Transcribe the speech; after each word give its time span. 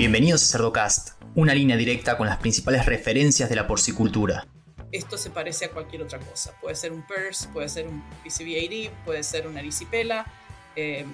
Bienvenidos 0.00 0.42
a 0.44 0.52
Cerdocast, 0.52 1.22
una 1.34 1.52
línea 1.52 1.76
directa 1.76 2.16
con 2.16 2.26
las 2.26 2.38
principales 2.38 2.86
referencias 2.86 3.50
de 3.50 3.54
la 3.54 3.66
porcicultura. 3.66 4.46
Esto 4.92 5.18
se 5.18 5.28
parece 5.28 5.66
a 5.66 5.72
cualquier 5.72 6.00
otra 6.00 6.18
cosa. 6.18 6.58
Puede 6.58 6.74
ser 6.74 6.92
un 6.92 7.02
PERS, 7.02 7.50
puede 7.52 7.68
ser 7.68 7.86
un 7.86 8.02
PCV-AD, 8.24 9.04
puede 9.04 9.22
ser 9.22 9.46
una 9.46 9.60
erisipela. 9.60 10.24
Eh, 10.74 11.04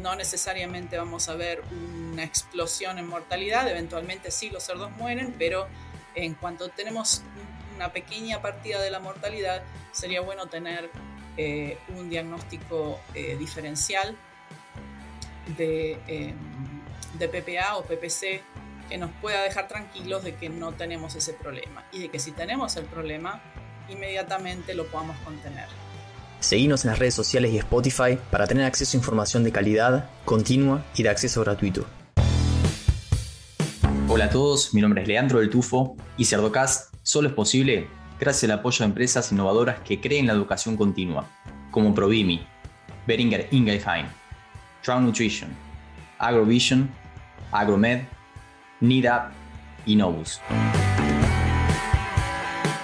no 0.00 0.14
necesariamente 0.14 0.96
vamos 0.96 1.28
a 1.28 1.34
ver 1.34 1.64
una 2.12 2.22
explosión 2.22 3.00
en 3.00 3.08
mortalidad. 3.08 3.68
Eventualmente 3.68 4.30
sí 4.30 4.48
los 4.48 4.62
cerdos 4.62 4.92
mueren, 4.92 5.34
pero 5.36 5.66
en 6.14 6.34
cuanto 6.34 6.68
tenemos 6.68 7.22
una 7.74 7.92
pequeña 7.92 8.40
partida 8.40 8.80
de 8.80 8.92
la 8.92 9.00
mortalidad, 9.00 9.64
sería 9.90 10.20
bueno 10.20 10.46
tener 10.46 10.88
eh, 11.36 11.78
un 11.96 12.08
diagnóstico 12.08 13.00
eh, 13.12 13.34
diferencial 13.36 14.16
de, 15.56 15.98
em, 16.06 16.36
de 17.20 17.28
PPA 17.28 17.76
o 17.76 17.84
PPC 17.84 18.42
que 18.88 18.98
nos 18.98 19.10
pueda 19.20 19.42
dejar 19.42 19.68
tranquilos 19.68 20.24
de 20.24 20.34
que 20.34 20.48
no 20.48 20.72
tenemos 20.72 21.14
ese 21.14 21.32
problema 21.34 21.84
y 21.92 22.00
de 22.00 22.08
que 22.08 22.18
si 22.18 22.32
tenemos 22.32 22.74
el 22.76 22.86
problema, 22.86 23.40
inmediatamente 23.88 24.74
lo 24.74 24.86
podamos 24.86 25.16
contener. 25.18 25.68
Seguimos 26.40 26.84
en 26.84 26.90
las 26.90 26.98
redes 26.98 27.14
sociales 27.14 27.52
y 27.52 27.58
Spotify 27.58 28.18
para 28.30 28.46
tener 28.46 28.64
acceso 28.64 28.96
a 28.96 28.98
información 28.98 29.44
de 29.44 29.52
calidad, 29.52 30.10
continua 30.24 30.84
y 30.96 31.02
de 31.02 31.10
acceso 31.10 31.42
gratuito. 31.42 31.86
Hola 34.08 34.24
a 34.24 34.30
todos, 34.30 34.74
mi 34.74 34.80
nombre 34.80 35.02
es 35.02 35.08
Leandro 35.08 35.38
del 35.38 35.50
Tufo 35.50 35.96
y 36.16 36.24
Cerdocast 36.24 36.92
solo 37.02 37.28
es 37.28 37.34
posible 37.34 37.86
gracias 38.18 38.50
al 38.50 38.58
apoyo 38.58 38.78
de 38.78 38.86
empresas 38.86 39.30
innovadoras 39.30 39.80
que 39.80 40.00
creen 40.00 40.26
la 40.26 40.32
educación 40.32 40.76
continua, 40.76 41.28
como 41.70 41.94
Provimi, 41.94 42.44
Beringer 43.06 43.46
Ingelheim, 43.50 44.06
Trout 44.82 45.02
Nutrition, 45.02 45.50
Agrovision, 46.18 46.90
Agromed, 47.52 48.04
NIDAP 48.80 49.32
y 49.84 49.96
Novus. 49.96 50.40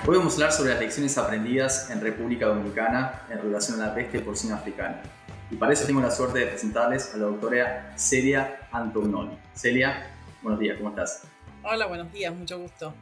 Hoy 0.07 0.17
vamos 0.17 0.33
a 0.33 0.37
hablar 0.37 0.53
sobre 0.53 0.71
las 0.71 0.81
lecciones 0.81 1.17
aprendidas 1.19 1.89
en 1.91 2.01
República 2.01 2.47
Dominicana 2.47 3.23
en 3.31 3.39
relación 3.39 3.81
a 3.81 3.89
la 3.89 3.95
peste 3.95 4.21
porcina 4.21 4.57
africana. 4.57 5.03
Y 5.51 5.57
para 5.57 5.73
eso 5.73 5.87
tengo 5.87 6.01
la 6.01 6.11
suerte 6.11 6.41
de 6.41 6.47
presentarles 6.47 7.15
a 7.15 7.19
la 7.19 7.27
doctora 7.27 7.93
Celia 7.97 8.69
Antognoni. 8.73 9.39
Celia, 9.55 10.11
buenos 10.43 10.59
días, 10.59 10.77
¿cómo 10.79 10.91
estás? 10.91 11.23
Hola, 11.62 11.87
buenos 11.87 12.12
días, 12.12 12.35
mucho 12.35 12.59
gusto. 12.59 12.93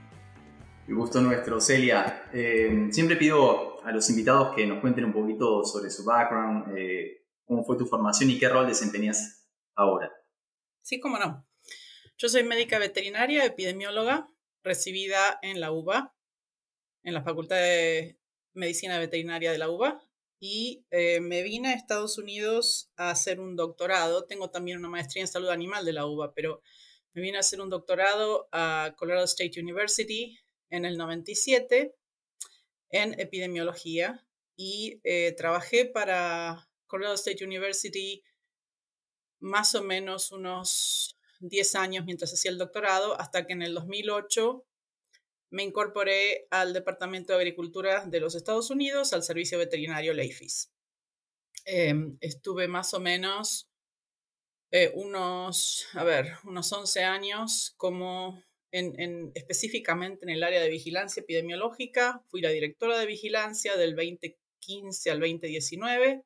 El 0.86 0.94
gusto 0.94 1.22
nuestro, 1.22 1.62
Celia. 1.62 2.25
Eh, 2.31 2.88
siempre 2.91 3.16
pido 3.16 3.83
a 3.86 3.91
los 3.91 4.10
invitados 4.10 4.55
que 4.55 4.66
nos 4.66 4.81
cuenten 4.81 5.06
un 5.06 5.14
poquito 5.14 5.64
sobre 5.64 5.88
su 5.88 6.05
background, 6.05 6.77
eh, 6.77 7.25
cómo 7.47 7.64
fue 7.64 7.78
tu 7.78 7.86
formación 7.86 8.28
y 8.28 8.38
qué 8.38 8.50
rol 8.50 8.66
desempeñas 8.66 9.48
ahora. 9.75 10.12
Sí, 10.83 11.00
cómo 11.00 11.19
no. 11.19 11.47
Yo 12.16 12.28
soy 12.28 12.44
médica 12.44 12.78
veterinaria, 12.78 13.44
epidemióloga, 13.44 14.28
recibida 14.62 15.40
en 15.42 15.60
la 15.60 15.72
UBA, 15.72 16.14
en 17.02 17.12
la 17.12 17.24
Facultad 17.24 17.56
de 17.56 18.16
Medicina 18.52 19.00
Veterinaria 19.00 19.50
de 19.50 19.58
la 19.58 19.68
UBA, 19.68 20.00
y 20.38 20.84
eh, 20.92 21.18
me 21.20 21.42
vine 21.42 21.70
a 21.70 21.74
Estados 21.74 22.16
Unidos 22.16 22.92
a 22.96 23.10
hacer 23.10 23.40
un 23.40 23.56
doctorado. 23.56 24.26
Tengo 24.26 24.50
también 24.50 24.78
una 24.78 24.88
maestría 24.88 25.22
en 25.22 25.28
salud 25.28 25.48
animal 25.48 25.84
de 25.84 25.92
la 25.92 26.06
UBA, 26.06 26.34
pero 26.34 26.62
me 27.14 27.22
vine 27.22 27.38
a 27.38 27.40
hacer 27.40 27.60
un 27.60 27.68
doctorado 27.68 28.48
a 28.52 28.94
Colorado 28.96 29.24
State 29.24 29.60
University 29.60 30.38
en 30.70 30.84
el 30.84 30.96
97 30.96 31.96
en 32.90 33.18
epidemiología 33.18 34.24
y 34.56 35.00
eh, 35.02 35.32
trabajé 35.36 35.84
para 35.84 36.68
Colorado 36.86 37.16
State 37.16 37.44
University 37.44 38.22
más 39.40 39.74
o 39.74 39.82
menos 39.82 40.30
unos 40.30 41.13
10 41.48 41.75
años 41.77 42.05
mientras 42.05 42.33
hacía 42.33 42.50
el 42.50 42.59
doctorado, 42.59 43.19
hasta 43.20 43.47
que 43.47 43.53
en 43.53 43.62
el 43.62 43.75
2008 43.75 44.64
me 45.50 45.62
incorporé 45.62 46.47
al 46.50 46.73
Departamento 46.73 47.33
de 47.33 47.39
Agricultura 47.39 48.05
de 48.06 48.20
los 48.20 48.34
Estados 48.34 48.71
Unidos, 48.71 49.12
al 49.12 49.22
Servicio 49.22 49.59
Veterinario 49.59 50.12
LAFIS. 50.12 50.71
Em, 51.65 52.16
estuve 52.21 52.69
más 52.69 52.93
o 52.93 53.00
menos 53.00 53.69
eh, 54.71 54.91
unos, 54.94 55.87
a 55.93 56.03
ver, 56.03 56.33
unos 56.44 56.72
11 56.72 57.04
años 57.04 57.75
como 57.77 58.43
en, 58.72 59.31
específicamente 59.34 60.25
en 60.25 60.31
el 60.31 60.43
área 60.43 60.60
de 60.60 60.69
vigilancia 60.69 61.21
epidemiológica. 61.21 62.25
Fui 62.27 62.41
la 62.41 62.50
directora 62.50 62.99
de 62.99 63.06
vigilancia 63.06 63.77
del 63.77 63.94
2015 63.94 65.10
al 65.12 65.21
2019 65.21 66.25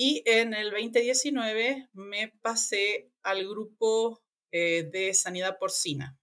y 0.00 0.22
en 0.26 0.54
el 0.54 0.70
2019 0.70 1.88
me 1.92 2.28
pasé 2.40 3.10
al 3.24 3.46
grupo 3.48 4.22
eh, 4.52 4.88
de 4.92 5.12
sanidad 5.12 5.58
porcina, 5.58 6.16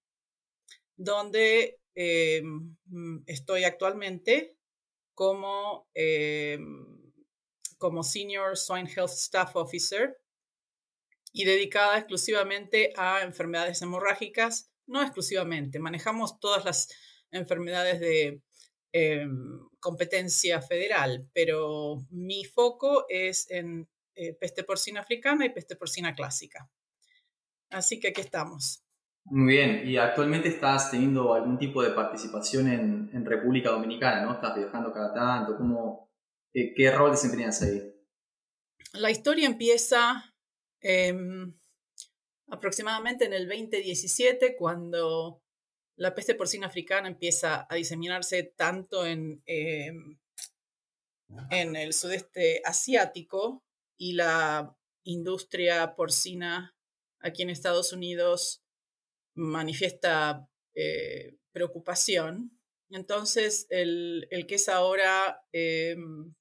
donde 0.96 1.82
eh, 1.94 2.42
mm, 2.42 3.24
estoy 3.26 3.66
actualmente 3.66 4.56
como, 5.14 5.90
eh, 5.94 6.58
como 7.78 8.02
Senior 8.04 8.56
Swine 8.56 8.90
Health 8.90 9.12
Staff 9.12 9.58
Officer 9.58 10.22
y 11.34 11.44
dedicada 11.44 11.98
exclusivamente 11.98 12.94
a 12.96 13.24
enfermedades 13.24 13.82
hemorrágicas, 13.82 14.72
no 14.88 15.02
exclusivamente, 15.02 15.80
manejamos 15.80 16.40
todas 16.40 16.64
las 16.64 16.88
enfermedades 17.30 18.00
de 18.00 18.42
Em, 18.98 19.60
competencia 19.82 20.62
federal, 20.62 21.30
pero 21.34 21.98
mi 22.12 22.46
foco 22.46 23.06
es 23.10 23.46
en 23.52 23.90
eh, 24.16 24.34
peste 24.40 24.64
porcina 24.64 25.02
africana 25.02 25.46
y 25.46 25.50
peste 25.50 25.76
porcina 25.76 26.16
clásica. 26.16 26.72
Así 27.72 28.00
que 28.00 28.08
aquí 28.08 28.22
estamos. 28.22 28.86
Muy 29.26 29.56
bien, 29.56 29.86
y 29.86 29.98
actualmente 29.98 30.48
estás 30.48 30.92
teniendo 30.92 31.34
algún 31.34 31.60
tipo 31.60 31.84
de 31.84 31.90
participación 31.90 32.70
en, 32.70 33.26
República 33.26 33.72
Dominicana, 33.72 34.22
¿no? 34.22 34.36
Estás 34.36 34.56
viajando 34.56 34.94
cada 34.94 35.14
tanto, 35.14 35.58
¿cómo, 35.58 36.10
qué, 36.54 36.90
rol 36.92 37.12
desempeñas 37.12 37.62
ahí? 37.64 37.94
La 38.94 39.12
historia 39.12 39.46
empieza 39.46 40.34
em, 40.80 41.54
aproximadamente 42.48 43.26
en 43.26 43.34
el 43.34 43.50
2017, 43.50 44.56
cuando 44.56 45.42
la 45.98 46.14
peste 46.14 46.36
porcina 46.36 46.68
africana 46.68 47.08
empieza 47.08 47.66
a 47.70 47.76
diseminarse 47.76 48.44
tanto 48.44 49.06
en, 49.06 49.42
em, 49.46 50.18
en 51.50 51.76
el 51.76 51.94
sudeste 51.94 52.62
asiático 52.66 53.64
y 53.98 54.14
la 54.14 54.76
industria 55.04 55.96
porcina 55.96 56.76
aquí 57.20 57.44
en 57.44 57.50
Estados 57.50 57.94
Unidos 57.94 58.64
manifiesta 59.36 60.50
eh, 60.76 61.38
preocupación. 61.52 62.60
Entonces, 62.90 63.66
el, 63.70 64.28
que 64.48 64.56
es 64.56 64.70
ahora 64.70 65.44
em, 65.52 66.34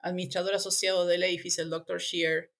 administrador 0.00 0.54
asociado 0.54 1.06
del 1.06 1.22
AFIS, 1.22 1.58
el 1.58 1.70
Dr. 1.70 2.00
Shear, 2.00 2.50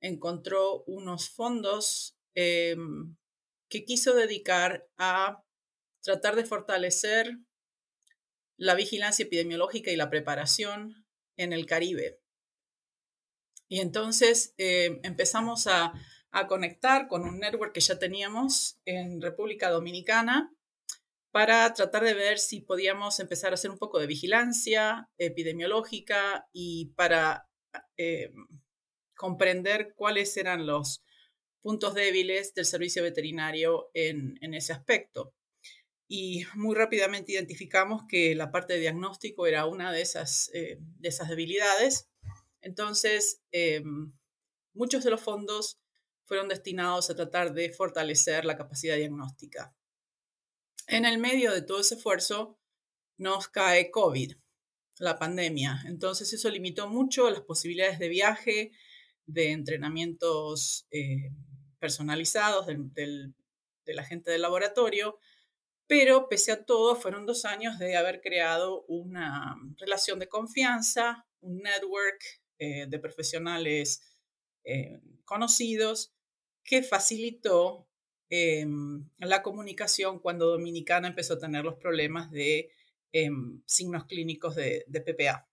encontró 0.00 0.82
unos 0.84 1.30
fondos 1.30 2.16
em, 2.34 3.16
que 3.68 3.84
quiso 3.84 4.14
dedicar 4.14 4.86
a 4.98 5.42
tratar 6.02 6.36
de 6.36 6.44
fortalecer 6.44 7.38
la 8.56 8.74
vigilancia 8.74 9.24
epidemiológica 9.24 9.90
y 9.90 9.96
la 9.96 10.10
preparación 10.10 11.06
en 11.36 11.52
el 11.52 11.66
Caribe. 11.66 12.20
Y 13.68 13.80
entonces 13.80 14.54
eh, 14.58 15.00
empezamos 15.02 15.66
a, 15.66 15.92
conectar 16.48 17.08
con 17.08 17.24
un 17.24 17.40
network 17.40 17.74
que 17.74 17.80
ya 17.80 17.98
teníamos 17.98 18.80
en 18.86 19.20
República 19.20 19.68
Dominicana 19.68 20.50
para 21.30 21.74
tratar 21.74 22.04
de 22.04 22.14
ver 22.14 22.38
si 22.38 22.62
podíamos 22.62 23.20
empezar 23.20 23.50
a 23.50 23.54
hacer 23.54 23.70
un 23.70 23.76
poco 23.76 23.98
de 23.98 24.06
vigilancia 24.06 25.10
epidemiológica 25.18 26.48
y 26.50 26.94
para 26.96 27.50
eh, 27.98 28.32
comprender 29.14 29.92
cuáles 29.94 30.34
eran 30.38 30.66
los 30.66 31.04
puntos 31.60 31.92
débiles 31.92 32.54
del 32.54 32.64
servicio 32.64 33.02
veterinario 33.02 33.90
en 33.92 34.54
ese 34.54 34.72
aspecto 34.72 35.34
y 36.14 36.44
muy 36.56 36.74
rápidamente 36.74 37.32
identificamos 37.32 38.02
que 38.06 38.34
la 38.34 38.50
parte 38.50 38.74
de 38.74 38.80
diagnóstico 38.80 39.46
era 39.46 39.64
una 39.64 39.90
de 39.90 40.02
esas, 40.02 40.50
eh, 40.52 40.76
de 40.78 41.08
esas 41.08 41.30
debilidades. 41.30 42.06
Entonces, 42.60 43.40
em, 43.50 44.12
muchos 44.74 45.04
de 45.04 45.10
los 45.10 45.22
fondos 45.22 45.80
fueron 46.26 46.48
destinados 46.48 47.08
a 47.08 47.16
tratar 47.16 47.54
de 47.54 47.72
fortalecer 47.72 48.44
la 48.44 48.58
capacidad 48.58 48.96
diagnóstica. 48.96 49.74
En 50.86 51.06
el 51.06 51.16
medio 51.16 51.50
de 51.50 51.62
todo 51.62 51.80
ese 51.80 51.94
esfuerzo 51.94 52.58
nos 53.16 53.48
cae 53.48 53.90
COVID, 53.90 54.34
la 54.98 55.18
pandemia. 55.18 55.82
Entonces 55.86 56.30
eso 56.34 56.50
limitó 56.50 56.90
mucho 56.90 57.30
las 57.30 57.40
posibilidades 57.40 57.98
de 57.98 58.10
viaje, 58.10 58.72
de 59.24 59.52
entrenamientos 59.52 60.86
eh, 60.90 61.32
personalizados 61.78 62.66
de 62.66 63.94
la 63.94 64.04
gente 64.04 64.30
del 64.30 64.42
laboratorio 64.42 65.18
pero 65.86 66.28
pese 66.28 66.52
a 66.52 66.64
todo 66.64 66.96
fueron 66.96 67.26
dos 67.26 67.44
años 67.44 67.78
de 67.78 67.96
haber 67.96 68.20
creado 68.20 68.84
una 68.88 69.56
relación 69.78 70.18
de 70.18 70.28
confianza, 70.28 71.26
un 71.40 71.58
network 71.58 72.22
eh, 72.58 72.86
de 72.88 72.98
profesionales 72.98 74.00
eh, 74.64 75.00
conocidos 75.24 76.14
que 76.64 76.82
facilitó 76.82 77.88
em, 78.30 79.08
la 79.18 79.42
comunicación 79.42 80.20
cuando 80.20 80.46
Dominicana 80.46 81.08
empezó 81.08 81.34
a 81.34 81.38
tener 81.38 81.64
los 81.64 81.74
problemas 81.74 82.30
de 82.30 82.70
em, 83.12 83.62
signos 83.66 84.06
clínicos 84.06 84.54
de, 84.54 84.84
PPA. 84.88 85.48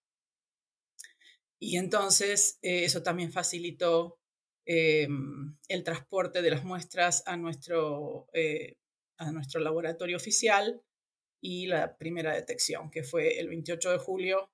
Y 1.59 1.77
entonces 1.77 2.59
eh, 2.61 2.85
eso 2.85 3.03
también 3.03 3.31
facilitó 3.31 4.19
em, 4.65 5.57
el 5.67 5.83
transporte 5.83 6.41
de 6.41 6.51
las 6.51 6.63
muestras 6.63 7.23
a 7.25 7.35
nuestro, 7.35 8.27
a 9.19 9.31
nuestro 9.31 9.61
laboratorio 9.61 10.17
oficial 10.17 10.81
y 11.41 11.67
la 11.67 11.97
primera 11.97 12.33
detección, 12.33 12.89
que 12.89 13.03
fue 13.03 13.39
el 13.39 13.47
28 13.47 13.91
de 13.91 13.97
julio 13.97 14.51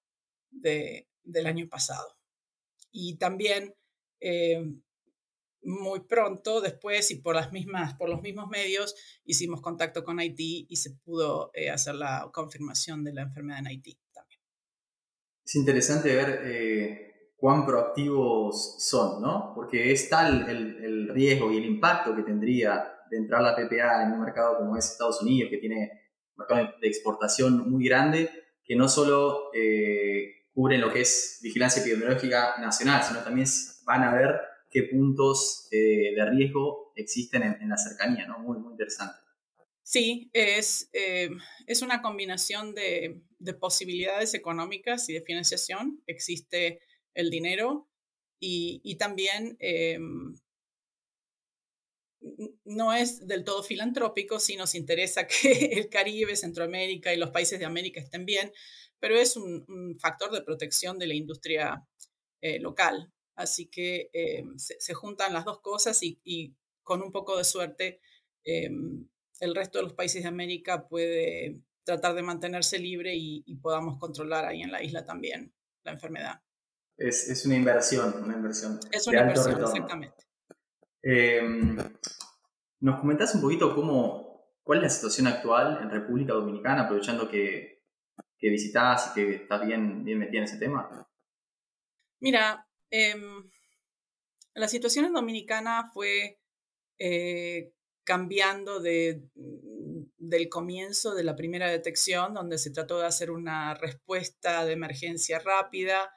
del 0.51 1.45
año 1.45 1.67
pasado. 1.67 2.17
Y 2.91 3.17
también 3.17 3.73
muy 5.65 6.01
pronto 6.01 6.61
después 6.61 7.09
y 7.11 7.15
por, 7.15 7.35
las 7.35 7.51
mismas, 7.51 7.95
por 7.95 8.09
los 8.09 8.21
mismos 8.21 8.47
medios 8.49 8.95
hicimos 9.25 9.61
contacto 9.61 10.03
con 10.03 10.19
Haití 10.19 10.67
y 10.69 10.75
se 10.77 10.91
pudo 10.91 11.51
eh, 11.53 11.69
hacer 11.69 11.95
la 11.95 12.29
confirmación 12.31 13.03
de 13.03 13.13
la 13.13 13.23
enfermedad 13.23 13.59
en 13.59 13.67
Haití 13.67 13.97
también. 14.13 14.39
Es 15.43 15.55
interesante 15.55 16.15
ver 16.15 16.41
eh, 16.43 17.14
cuán 17.45 17.63
proactivos 17.63 18.75
son, 18.79 19.21
¿no? 19.21 19.51
Porque 19.53 19.91
es 19.91 20.09
tal 20.09 20.49
el, 20.49 20.83
el, 20.83 21.09
riesgo 21.09 21.51
y 21.51 21.57
el 21.57 21.65
impacto 21.65 22.15
que 22.15 22.23
tendría 22.23 22.91
de 23.07 23.17
entrar 23.17 23.43
la 23.43 23.55
PPA 23.55 24.01
en 24.01 24.13
un 24.13 24.21
mercado 24.21 24.57
como 24.57 24.75
es 24.75 24.89
Estados 24.89 25.21
Unidos, 25.21 25.51
que 25.51 25.59
tiene 25.59 25.91
un 26.35 26.37
mercado 26.39 26.73
de 26.81 26.87
exportación 26.87 27.69
muy 27.69 27.85
grande, 27.85 28.31
que 28.63 28.75
no 28.75 28.87
solo 28.87 29.51
eh, 29.53 30.47
cubren 30.55 30.81
lo 30.81 30.91
que 30.91 31.01
es 31.01 31.37
vigilancia 31.43 31.83
epidemiológica 31.83 32.55
nacional, 32.59 33.03
sino 33.03 33.19
también 33.19 33.45
van 33.85 34.01
a 34.01 34.15
ver 34.15 34.39
qué 34.71 34.81
puntos 34.91 35.67
eh, 35.69 36.15
de 36.15 36.25
riesgo 36.31 36.93
existen 36.95 37.43
en, 37.43 37.69
la 37.69 37.77
cercanía, 37.77 38.25
¿no? 38.25 38.39
Muy, 38.39 38.57
muy 38.57 38.71
interesante. 38.71 39.19
Sí, 39.83 40.31
es, 40.33 40.89
eh, 40.93 41.29
es 41.67 41.83
una 41.83 42.01
combinación 42.01 42.73
de, 42.73 43.21
posibilidades 43.59 44.33
económicas 44.33 45.07
y 45.09 45.13
de 45.13 45.21
financiación. 45.21 46.01
Existe 46.07 46.79
el 47.15 47.29
dinero 47.31 47.89
y, 48.39 48.95
también 48.97 49.57
eh, 49.59 49.97
no 52.63 52.93
es 52.93 53.25
del 53.27 53.43
todo 53.43 53.63
filantrópico, 53.63 54.39
si 54.39 54.55
nos 54.55 54.75
interesa 54.75 55.25
que 55.41 55.71
el 55.73 55.89
Caribe, 55.89 56.35
Centroamérica 56.35 57.13
y 57.13 57.17
los 57.17 57.31
países 57.31 57.57
de 57.57 57.65
América 57.65 57.99
estén 57.99 58.25
bien, 58.25 58.51
pero 58.99 59.17
es 59.17 59.35
un, 59.35 59.97
factor 59.99 60.31
de 60.31 60.43
protección 60.43 60.99
de 60.99 61.07
la 61.07 61.15
industria 61.15 61.83
local. 62.59 63.11
Así 63.35 63.67
que 63.67 64.09
eh, 64.13 64.43
se, 64.57 64.93
juntan 64.93 65.33
las 65.33 65.45
dos 65.45 65.59
cosas 65.59 65.99
y, 66.01 66.55
con 66.83 67.01
un 67.01 67.11
poco 67.11 67.37
de 67.37 67.43
suerte 67.43 67.99
eh, 68.45 68.69
el 69.39 69.55
resto 69.55 69.79
de 69.79 69.85
los 69.85 69.93
países 69.93 70.21
de 70.21 70.29
América 70.29 70.87
puede 70.87 71.59
tratar 71.83 72.13
de 72.15 72.21
mantenerse 72.21 72.79
libre 72.79 73.13
y, 73.15 73.43
podamos 73.61 73.97
controlar 73.99 74.45
ahí 74.45 74.61
en 74.61 74.71
la 74.71 74.83
isla 74.83 75.05
también 75.05 75.53
la 75.83 75.91
enfermedad. 75.91 76.41
Es, 76.97 77.45
una 77.45 77.55
inversión, 77.55 78.23
una 78.23 78.35
inversión. 78.35 78.79
Es 78.91 79.07
una 79.07 79.21
inversión, 79.21 79.61
exactamente. 79.61 80.23
Em, 81.01 81.77
¿Nos 82.79 82.99
comentás 82.99 83.35
un 83.35 83.41
poquito 83.41 83.75
cómo, 83.75 84.53
cuál 84.63 84.79
es 84.79 84.83
la 84.83 84.89
situación 84.89 85.27
actual 85.27 85.79
en 85.81 85.89
República 85.89 86.33
Dominicana, 86.33 86.83
aprovechando 86.83 87.29
que, 87.29 87.83
que 88.37 88.49
visitás 88.49 89.11
y 89.11 89.13
que 89.13 89.35
estás 89.35 89.65
bien, 89.65 90.03
bien 90.03 90.19
metida 90.19 90.39
en 90.39 90.43
ese 90.45 90.57
tema? 90.57 91.07
Mira, 92.19 92.65
Em, 92.97 93.43
la 94.53 94.67
situación 94.69 95.05
en 95.05 95.13
Dominicana 95.13 95.91
fue 95.93 96.39
eh, 96.97 97.73
cambiando 98.05 98.79
de, 98.79 99.23
del 100.17 100.47
comienzo 100.47 101.13
de 101.13 101.23
la 101.23 101.35
primera 101.35 101.69
detección, 101.69 102.33
donde 102.33 102.57
se 102.57 102.71
trató 102.71 102.99
de 102.99 103.07
hacer 103.07 103.31
una 103.31 103.73
respuesta 103.73 104.65
de 104.65 104.73
emergencia 104.73 105.39
rápida, 105.39 106.09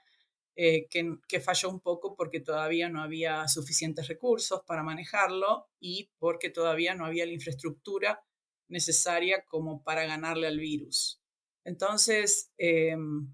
eh, 0.60 0.88
que, 0.88 1.38
falló 1.40 1.70
un 1.70 1.78
poco 1.78 2.16
porque 2.16 2.40
todavía 2.40 2.88
no 2.88 3.00
había 3.00 3.46
suficientes 3.46 4.08
recursos 4.08 4.62
para 4.66 4.82
manejarlo 4.82 5.68
y 5.78 6.10
porque 6.18 6.50
todavía 6.50 6.96
no 6.96 7.06
había 7.06 7.24
la 7.26 7.30
infraestructura 7.30 8.24
necesaria 8.66 9.44
como 9.44 9.84
para 9.84 10.04
ganarle 10.04 10.48
al 10.48 10.58
virus. 10.58 11.22
Entonces, 11.62 12.50
em, 12.58 13.32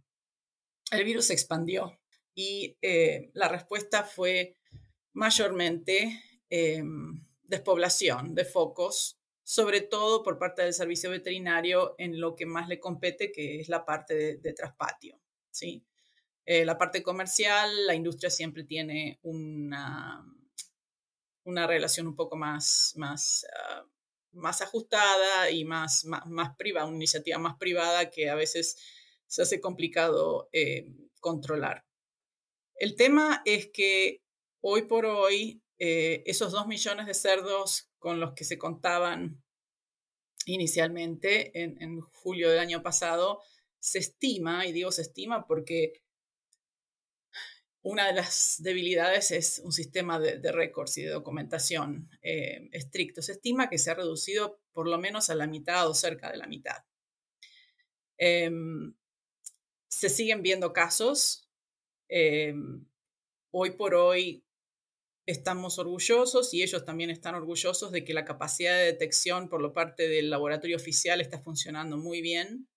el 0.91 1.05
virus 1.05 1.25
se 1.29 1.33
expandió 1.33 1.99
y 2.35 2.77
eh, 2.83 3.31
la 3.33 3.49
respuesta 3.49 4.05
fue 4.05 4.59
mayormente 5.15 6.21
despoblación 7.45 8.35
de 8.35 8.45
focos, 8.45 9.19
sobre 9.43 9.81
todo 9.81 10.23
por 10.23 10.39
parte 10.39 10.61
del 10.61 10.75
servicio 10.75 11.09
veterinario 11.09 11.95
en 11.97 12.21
lo 12.21 12.37
que 12.37 12.45
más 12.45 12.69
le 12.69 12.79
compete, 12.79 13.33
que 13.33 13.61
es 13.61 13.71
la 13.71 13.87
parte 13.87 14.37
de, 14.37 14.53
traspatio. 14.53 15.19
¿sí? 15.51 15.87
Eh, 16.47 16.65
la 16.65 16.77
parte 16.77 17.03
comercial, 17.03 17.87
la 17.87 17.95
industria 17.95 18.31
siempre 18.31 18.65
tiene 18.65 19.19
una, 19.23 20.25
una 21.45 21.67
relación 21.67 22.07
un 22.07 22.17
poco 22.17 22.37
más, 22.37 22.93
más, 22.97 23.47
ah, 23.59 23.87
más 24.33 24.61
ajustada 24.61 25.51
y 25.51 25.65
más, 25.65 26.05
más, 26.05 26.57
privada, 26.57 26.87
una 26.87 26.97
iniciativa 26.97 27.39
más 27.39 27.57
privada 27.57 28.11
que 28.11 28.29
a 28.29 28.35
veces 28.35 28.77
se 29.27 29.43
hace 29.43 29.61
complicado 29.61 30.49
eh, 30.53 30.87
controlar. 31.21 31.87
El 32.75 32.97
tema 32.97 33.43
es 33.45 33.69
que 33.73 34.23
hoy 34.61 34.83
por 34.83 35.07
hoy, 35.07 35.63
eh, 35.79 36.23
esos 36.27 36.53
dos 36.53 36.67
millones 36.67 37.07
de 37.07 37.15
cerdos 37.15 37.91
con 37.99 38.21
los 38.21 38.35
que 38.35 38.45
se 38.45 38.59
contaban 38.59 39.43
inicialmente 40.47 41.53
en, 41.63 42.01
julio 42.01 42.51
del 42.51 42.59
año 42.59 42.83
pasado, 42.83 43.41
se 43.79 43.99
estima, 43.99 44.67
y 44.67 44.73
digo 44.73 44.93
se 44.93 45.03
estima 45.03 45.47
porque 45.47 46.04
una 47.85 48.09
de 48.09 48.15
las 48.15 48.57
debilidades 48.59 49.31
es 49.31 49.61
un 49.65 49.71
sistema 49.73 50.19
de, 50.19 50.51
récords 50.51 50.99
y 50.99 51.03
de 51.03 51.11
documentación 51.11 52.11
eh, 52.23 52.69
estricto. 52.73 53.23
Se 53.23 53.33
estima 53.33 53.71
que 53.71 53.79
se 53.79 53.91
ha 53.91 53.95
reducido 53.95 54.61
por 54.73 54.89
lo 54.89 54.99
menos 54.99 55.31
a 55.31 55.37
la 55.37 55.47
mitad 55.47 55.89
o 55.89 55.95
cerca 55.95 56.31
de 56.31 56.39
la 56.39 56.49
mitad. 56.49 56.83
Em, 58.19 58.95
se 59.89 60.09
siguen 60.09 60.43
viendo 60.43 60.73
casos, 60.73 61.45
Em, 62.09 62.87
hoy 63.51 63.71
por 63.73 63.95
hoy 63.95 64.45
estamos 65.27 65.79
orgullosos 65.79 66.53
y 66.53 66.63
ellos 66.63 66.85
también 66.85 67.11
están 67.11 67.35
orgullosos 67.35 67.91
de 67.93 68.05
que 68.05 68.15
la 68.15 68.25
capacidad 68.25 68.77
de 68.77 68.85
detección 68.85 69.49
por 69.49 69.63
la 69.63 69.73
parte 69.73 70.09
del 70.09 70.31
laboratorio 70.31 70.77
oficial 70.77 71.21
está 71.21 71.41
funcionando 71.41 71.97
muy 71.97 72.21
bien. 72.21 72.69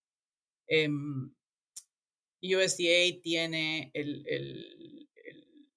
Em, 0.68 1.34
USDA 2.42 3.22
tiene 3.22 3.92
el, 3.94 4.24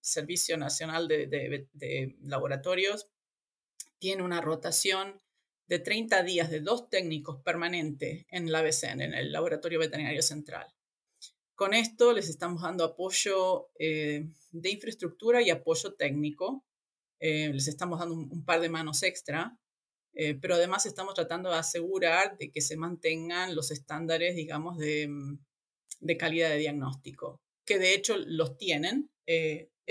Servicio 0.00 0.57
Nacional 0.57 1.09
de, 1.09 2.16
Laboratorios, 2.23 3.09
tiene 3.99 4.23
una 4.23 4.40
rotación 4.40 5.21
de 5.66 5.78
30 5.78 6.23
días 6.25 6.50
de 6.50 6.61
dos 6.61 6.88
técnicos 6.88 7.42
permanentes 7.42 8.26
en 8.30 8.50
la 8.50 8.62
BCN, 8.62 9.02
en 9.02 9.14
el 9.14 9.30
Laboratorio 9.30 9.78
Veterinario 9.78 10.23
Central. 10.23 10.66
Con 11.54 11.75
esto 11.75 12.12
les 12.12 12.28
estamos 12.28 12.62
dando 12.62 12.85
apoyo 12.85 13.69
eh, 13.78 14.26
de 14.50 14.71
infraestructura 14.71 15.42
y 15.42 15.50
apoyo 15.50 15.92
técnico. 15.95 16.64
Eh, 17.21 17.50
les 17.52 17.69
estamos 17.69 17.99
dando 18.00 18.14
un, 18.14 18.45
par 18.45 18.61
de 18.61 18.71
manos 18.71 19.02
extra, 19.02 19.59
eh, 20.14 20.35
pero 20.40 20.54
además 20.54 20.87
estamos 20.87 21.14
tratando 21.14 21.50
de 21.50 21.57
asegurar 21.57 22.38
de 22.38 22.50
que 22.50 22.62
se 22.62 22.76
mantengan 22.76 23.54
los 23.54 23.71
estándares, 23.71 24.35
digamos, 24.35 24.78
de, 24.78 25.09
de 26.00 26.16
calidad 26.16 26.49
de 26.49 26.57
diagnóstico, 26.57 27.42
que 27.66 27.78
de 27.78 27.95
hecho 27.95 28.16
los 28.16 28.57
tienen. 28.57 29.11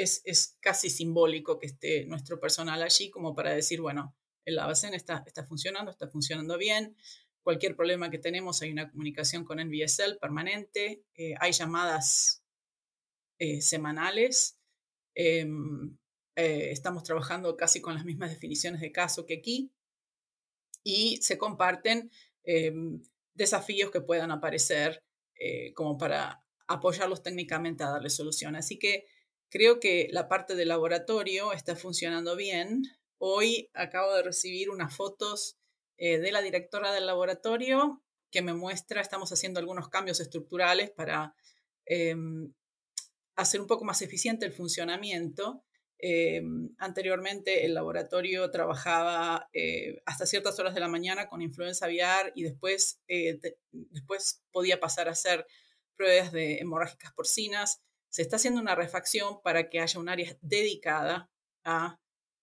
Es, 0.01 0.21
es, 0.25 0.57
casi 0.59 0.89
simbólico 0.89 1.59
que 1.59 1.67
esté 1.67 2.05
nuestro 2.05 2.39
personal 2.39 2.81
allí 2.81 3.09
como 3.09 3.35
para 3.35 3.53
decir, 3.53 3.81
bueno, 3.81 4.15
el 4.45 4.57
ABACEN 4.57 4.93
está, 4.93 5.23
está 5.25 5.43
funcionando, 5.43 5.91
está 5.91 6.07
funcionando 6.07 6.57
bien, 6.57 6.95
Cualquier 7.41 7.75
problema 7.75 8.11
que 8.11 8.19
tenemos, 8.19 8.61
hay 8.61 8.71
una 8.71 8.91
comunicación 8.91 9.45
con 9.45 9.59
NVSL 9.59 10.17
permanente, 10.19 11.03
eh, 11.15 11.33
hay 11.39 11.51
llamadas 11.51 12.43
eh, 13.39 13.61
semanales. 13.61 14.59
Em, 15.15 15.97
eh, 16.35 16.69
estamos 16.71 17.03
trabajando 17.03 17.55
casi 17.55 17.81
con 17.81 17.95
las 17.95 18.05
mismas 18.05 18.29
definiciones 18.29 18.81
de 18.81 18.91
caso 18.91 19.25
que 19.25 19.35
aquí 19.35 19.71
y 20.83 21.17
se 21.21 21.37
comparten 21.37 22.11
em, 22.43 23.01
desafíos 23.33 23.89
que 23.91 24.01
puedan 24.01 24.31
aparecer 24.31 25.03
como 25.73 25.97
para 25.97 26.43
apoyarlos 26.67 27.23
técnicamente 27.23 27.83
a 27.83 27.89
darle 27.91 28.09
solución. 28.09 28.57
Así 28.57 28.77
que 28.77 29.05
creo 29.49 29.79
que 29.79 30.07
la 30.11 30.27
parte 30.27 30.55
del 30.55 30.69
laboratorio 30.69 31.53
está 31.53 31.75
funcionando 31.75 32.35
bien. 32.35 32.83
Hoy 33.17 33.69
acabo 33.73 34.13
de 34.13 34.23
recibir 34.23 34.69
unas 34.69 34.95
fotos 34.95 35.57
eh, 35.97 36.19
de 36.19 36.31
la 36.31 36.41
directora 36.41 36.93
del 36.93 37.05
laboratorio 37.05 38.01
que 38.31 38.41
me 38.41 38.53
muestra, 38.53 39.01
estamos 39.01 39.31
haciendo 39.33 39.59
algunos 39.59 39.89
cambios 39.89 40.19
estructurales 40.19 40.91
para 40.91 41.35
em, 41.85 42.53
hacer 43.35 43.59
un 43.59 43.67
poco 43.67 43.85
más 43.85 44.01
eficiente 44.01 44.45
el 44.45 44.53
funcionamiento 44.53 45.63
Eh, 46.01 46.41
anteriormente 46.77 47.65
el 47.65 47.73
laboratorio 47.73 48.49
trabajaba 48.49 49.49
eh, 49.51 50.01
hasta 50.05 50.25
ciertas 50.25 50.57
horas 50.57 50.73
de 50.73 50.79
la 50.79 50.87
mañana 50.87 51.27
con 51.27 51.41
influenza 51.41 51.87
aviar 51.87 52.31
y 52.35 52.43
después, 52.43 53.01
después 53.91 54.41
podía 54.53 54.79
pasar 54.79 55.09
a 55.09 55.11
hacer 55.11 55.45
pruebas 55.97 56.31
de 56.31 56.59
hemorrágicas 56.59 57.11
porcinas. 57.11 57.81
Se 58.09 58.21
está 58.21 58.37
haciendo 58.37 58.59
una 58.59 58.75
refacción 58.75 59.41
para 59.43 59.69
que 59.69 59.79
haya 59.79 59.99
un 59.99 60.09
área 60.09 60.35
dedicada 60.41 61.29
a 61.63 61.99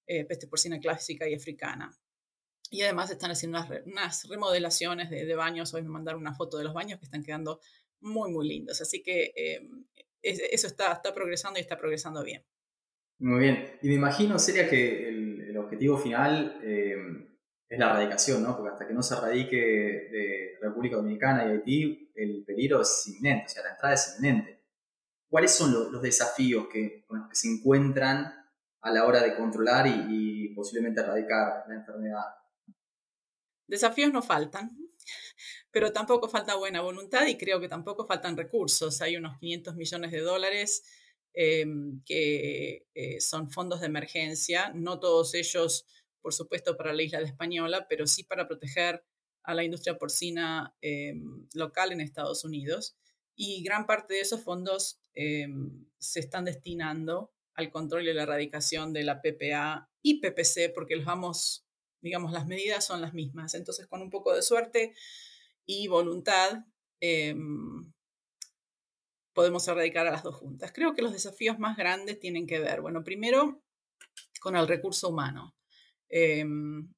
peste 0.07 0.47
porcina 0.47 0.79
clásica 0.79 1.29
y 1.29 1.35
africana. 1.35 1.91
Y 2.71 2.83
además 2.83 3.11
están 3.11 3.31
haciendo 3.31 3.59
unas, 3.87 4.29
remodelaciones 4.29 5.11
de, 5.11 5.35
baños. 5.35 5.75
Hoy 5.75 5.83
me 5.83 5.89
mandaron 5.89 6.21
una 6.21 6.35
foto 6.35 6.59
de 6.59 6.65
los 6.65 6.75
baños 6.75 6.99
que 7.01 7.07
están 7.07 7.25
quedando 7.25 7.61
muy, 8.01 8.31
muy 8.31 8.47
lindos. 8.47 8.81
Así 8.81 9.03
que 9.03 9.33
eso 10.23 10.67
está, 10.67 10.93
está 10.93 11.13
progresando 11.13 11.59
y 11.59 11.63
está 11.63 11.77
progresando 11.77 12.23
bien. 12.23 12.45
Muy 13.19 13.41
bien. 13.41 13.79
Y 13.83 13.89
me 13.89 13.95
imagino, 13.95 14.39
sería 14.39 14.69
que 14.69 15.09
el, 15.09 15.57
objetivo 15.57 15.97
final 15.97 16.61
eh, 16.63 16.95
es 17.67 17.79
la 17.79 17.87
erradicación, 17.87 18.43
¿no? 18.43 18.55
Porque 18.55 18.73
hasta 18.73 18.87
que 18.87 18.93
no 18.93 19.03
se 19.03 19.15
erradique 19.15 19.57
de 19.57 20.59
República 20.61 20.97
Dominicana 20.97 21.47
y 21.47 21.53
Haití, 21.53 22.13
el 22.15 22.45
peligro 22.45 22.83
es 22.83 23.07
inminente, 23.09 23.47
o 23.47 23.49
sea, 23.49 23.63
la 23.65 23.71
entrada 23.71 23.95
es 23.95 24.17
inminente. 24.19 24.56
¿Cuáles 25.29 25.53
son 25.53 25.73
los, 25.73 26.03
desafíos 26.03 26.69
que, 26.73 27.05
con 27.07 27.21
los 27.21 27.29
que 27.29 27.35
se 27.35 27.49
encuentran 27.49 28.33
a 28.81 28.91
la 28.91 29.05
hora 29.05 29.23
de 29.23 29.37
controlar 29.37 29.87
y, 29.87 30.55
posiblemente 30.55 31.01
erradicar 31.01 31.65
la 31.69 31.75
enfermedad? 31.75 32.25
Desafíos 33.67 34.13
no 34.13 34.23
faltan, 34.23 34.77
pero 35.71 35.93
tampoco 35.93 36.29
falta 36.29 36.55
buena 36.55 36.81
voluntad 36.81 37.27
y 37.27 37.37
creo 37.37 37.61
que 37.61 37.69
tampoco 37.69 38.07
faltan 38.07 38.37
recursos. 38.37 39.03
Hay 39.03 39.17
unos 39.17 39.39
500 39.39 39.75
millones 39.75 40.13
de 40.13 40.21
dólares 40.21 40.83
Em, 41.39 42.03
que 42.07 42.87
eh, 42.95 43.21
son 43.21 43.51
fondos 43.51 43.81
de 43.81 43.87
emergencia, 43.89 44.73
no 44.75 44.99
todos 44.99 45.35
ellos, 45.35 45.85
por 46.23 46.33
supuesto, 46.33 46.79
para 46.79 46.95
la 46.95 47.03
isla 47.03 47.19
de 47.19 47.27
Española, 47.27 47.87
pero 47.91 48.07
sí 48.07 48.25
para 48.25 48.49
proteger 48.49 49.05
a 49.43 49.53
la 49.53 49.63
industria 49.63 49.99
porcina 49.99 50.75
em, 50.81 51.47
local 51.53 51.93
en 51.93 52.01
Estados 52.01 52.43
Unidos. 52.43 52.97
Y 53.37 53.63
gran 53.63 53.87
parte 53.87 54.15
de 54.15 54.21
esos 54.21 54.43
fondos 54.43 55.01
em, 55.15 55.87
se 55.99 56.21
están 56.21 56.47
destinando 56.47 57.33
al 57.55 57.71
control 57.71 58.09
y 58.09 58.13
la 58.13 58.25
erradicación 58.25 58.93
de 58.93 59.05
la 59.05 59.23
PPA 59.23 59.89
y 60.03 60.21
PPC, 60.21 60.73
porque 60.75 60.97
los 60.97 61.05
vamos, 61.05 61.67
digamos, 62.01 62.33
las 62.33 62.47
medidas 62.47 62.85
son 62.85 63.01
las 63.01 63.15
mismas. 63.15 63.55
Entonces, 63.55 63.87
con 63.87 64.03
un 64.03 64.11
poco 64.11 64.35
de 64.35 64.43
suerte 64.43 64.95
y 65.65 65.87
voluntad, 65.89 66.65
podemos 69.33 69.69
erradicar 69.69 70.07
a 70.07 70.11
las 70.11 70.23
dos 70.23 70.37
juntas. 70.37 70.73
Creo 70.73 70.95
que 70.95 71.03
los 71.03 71.13
desafíos 71.13 71.59
más 71.59 71.77
grandes 71.77 72.19
tienen 72.19 72.47
que 72.47 72.59
ver, 72.59 72.81
bueno, 72.81 73.05
primero 73.05 73.63
con 74.41 74.57
el 74.57 74.67
recurso 74.67 75.11
humano. 75.11 75.55
Em, 76.09 76.93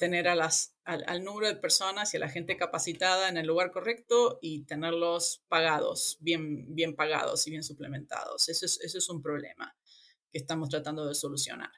tener 0.00 0.28
a 0.28 0.34
las, 0.34 0.74
al, 0.84 1.22
número 1.22 1.46
de 1.46 1.56
personas 1.56 2.12
y 2.12 2.16
a 2.16 2.20
la 2.20 2.30
gente 2.30 2.56
capacitada 2.56 3.28
en 3.28 3.36
el 3.36 3.46
lugar 3.46 3.70
correcto 3.70 4.38
y 4.40 4.64
tenerlos 4.64 5.44
pagados, 5.46 6.16
bien, 6.20 6.74
bien 6.74 6.96
pagados 6.96 7.46
y 7.46 7.50
bien 7.50 7.62
suplementados. 7.62 8.48
Eso 8.48 8.64
es, 8.64 8.80
eso 8.80 8.96
es 8.96 9.08
un 9.10 9.20
problema 9.20 9.76
que 10.32 10.38
estamos 10.38 10.70
tratando 10.70 11.06
de 11.06 11.14
solucionar. 11.14 11.70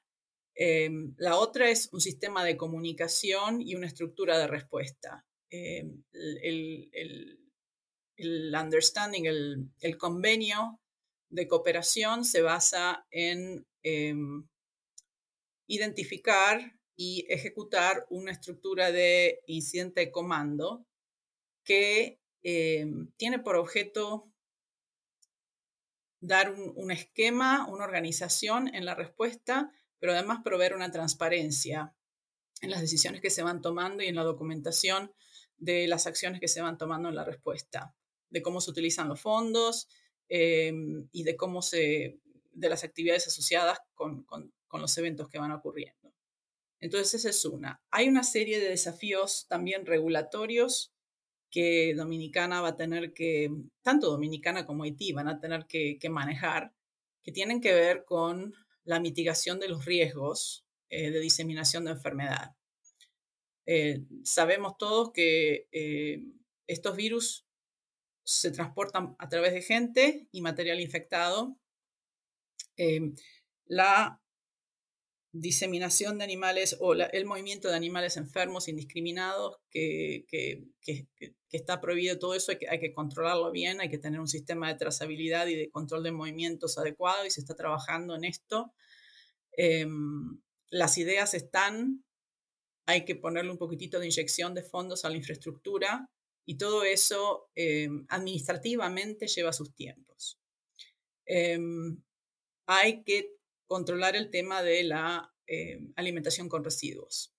Em, 0.55 1.15
la 1.19 1.37
otra 1.37 1.69
es 1.69 1.89
un 1.93 2.01
sistema 2.01 2.45
de 2.45 2.57
comunicación 2.57 3.61
y 3.61 3.75
una 3.75 3.89
estructura 3.89 4.39
de 4.39 4.47
respuesta. 4.47 5.27
Em, 5.51 6.05
el, 6.13 7.41
el 8.17 8.55
understanding, 8.55 9.27
el, 9.27 9.99
convenio 9.99 10.81
de 11.29 11.49
cooperación 11.49 12.25
se 12.25 12.41
basa 12.41 13.05
en 13.11 13.67
em, 13.83 14.47
identificar 15.67 16.79
y 16.97 17.27
ejecutar 17.29 18.07
una 18.11 18.33
estructura 18.33 18.93
de 18.93 19.41
incidente 19.47 20.01
de 20.01 20.11
comando 20.11 20.87
que 21.65 22.21
em, 22.43 23.11
tiene 23.17 23.39
por 23.39 23.57
objeto 23.57 24.31
dar 26.21 26.53
un, 26.53 26.91
esquema, 26.91 27.67
una 27.69 27.85
organización 27.85 28.73
en 28.75 28.85
la 28.85 28.95
respuesta, 28.95 29.73
pero 29.99 30.13
además 30.13 30.41
proveer 30.45 30.75
una 30.75 30.91
transparencia 30.91 31.95
en 32.61 32.71
las 32.71 32.81
decisiones 32.81 33.21
que 33.21 33.31
se 33.31 33.43
van 33.43 33.61
tomando 33.61 34.03
y 34.03 34.07
en 34.07 34.15
la 34.15 34.23
documentación 34.23 35.13
de 35.57 35.89
las 35.89 36.07
acciones 36.07 36.41
que 36.41 36.49
se 36.49 36.63
van 36.63 36.79
tomando 36.79 37.09
en 37.09 37.17
la 37.17 37.25
respuesta 37.25 37.95
de 38.33 38.43
cómo 38.43 38.61
se 38.61 38.71
utilizan 38.71 39.09
los 39.09 39.21
fondos 39.21 39.89
em, 40.29 41.09
y 41.13 41.23
de 41.23 41.37
cómo 41.37 41.61
se, 41.61 42.19
de 42.53 42.69
las 42.69 42.83
actividades 42.83 43.29
asociadas 43.29 43.81
con, 43.95 44.27
los 44.73 44.99
eventos 44.99 45.29
que 45.29 45.39
van 45.39 45.53
ocurriendo. 45.53 46.02
Entonces, 46.83 47.15
esa 47.15 47.31
es 47.31 47.45
una. 47.45 47.81
Hay 47.93 48.09
una 48.09 48.25
serie 48.25 48.59
de 48.59 48.69
desafíos 48.69 49.47
también 49.49 49.87
regulatorios 49.87 50.93
que 51.49 51.95
Dominicana 51.95 52.61
va 52.61 52.69
a 52.71 52.77
tener 52.77 53.13
que, 53.13 53.53
tanto 53.83 54.11
Dominicana 54.11 54.67
como 54.67 54.83
Haití 54.83 55.13
van 55.13 55.29
a 55.29 55.39
tener 55.39 55.67
que, 55.67 55.97
manejar, 56.11 56.75
que 57.23 57.31
tienen 57.31 57.61
que 57.61 57.73
ver 57.73 58.05
con 58.05 58.53
la 58.83 58.99
mitigación 58.99 59.61
de 59.61 59.69
los 59.69 59.85
riesgos 59.85 60.67
eh, 60.89 61.13
de 61.13 61.21
diseminación 61.21 61.85
de 61.85 61.93
enfermedad. 61.93 62.57
Eh, 63.65 64.03
sabemos 64.25 64.77
todos 64.77 65.13
que 65.13 65.69
eh, 65.71 66.25
estos 66.67 66.97
virus 66.97 67.47
se 68.25 68.51
transportan 68.51 69.15
a 69.21 69.29
través 69.29 69.53
de 69.53 69.63
gente 69.63 70.27
y 70.33 70.41
material 70.41 70.81
infectado. 70.81 71.57
La 73.67 74.22
diseminación 75.33 76.19
de 76.19 76.25
animales 76.25 76.77
o 76.79 76.93
el 76.93 77.25
movimiento 77.25 77.69
de 77.69 77.75
animales 77.75 78.19
enfermos 78.19 78.69
indiscriminados 78.69 79.57
que, 79.71 80.27
está 81.51 81.81
prohibido, 81.81 82.19
todo 82.19 82.35
eso 82.35 82.53
hay 82.53 82.59
que, 82.59 82.69
hay 82.69 82.79
que, 82.79 82.93
controlarlo 82.93 83.51
bien, 83.51 83.81
hay 83.81 83.89
que 83.89 83.99
tener 83.99 84.21
un 84.21 84.29
sistema 84.29 84.69
de 84.69 84.79
trazabilidad 84.79 85.47
y 85.47 85.55
de 85.55 85.71
control 85.71 86.03
de 86.03 86.13
movimientos 86.13 86.79
adecuado 86.79 87.25
y 87.25 87.31
se 87.31 87.41
está 87.41 87.55
trabajando 87.55 88.15
en 88.15 88.25
esto. 88.25 88.73
Em, 89.53 90.41
las 90.71 90.99
ideas 90.99 91.35
están, 91.35 92.05
hay 92.87 93.05
que 93.05 93.17
ponerle 93.17 93.51
un 93.51 93.59
poquitito 93.59 93.99
de 93.99 94.07
inyección 94.07 94.55
de 94.55 94.63
fondos 94.63 95.05
a 95.05 95.11
la 95.11 95.17
infraestructura 95.17 96.11
y 96.45 96.57
todo 96.57 96.85
eso 96.85 97.51
em, 97.55 98.05
administrativamente 98.09 99.29
lleva 99.29 99.53
sus 99.53 99.75
tiempos. 99.75 100.39
Em, 101.25 102.03
hay 102.67 103.03
que 103.05 103.42
controlar 103.73 104.17
el 104.17 104.29
tema 104.29 104.63
de 104.63 104.85
la 104.85 105.35
em, 105.47 105.95
alimentación 105.97 106.47
con 106.51 106.63
residuos, 106.63 107.35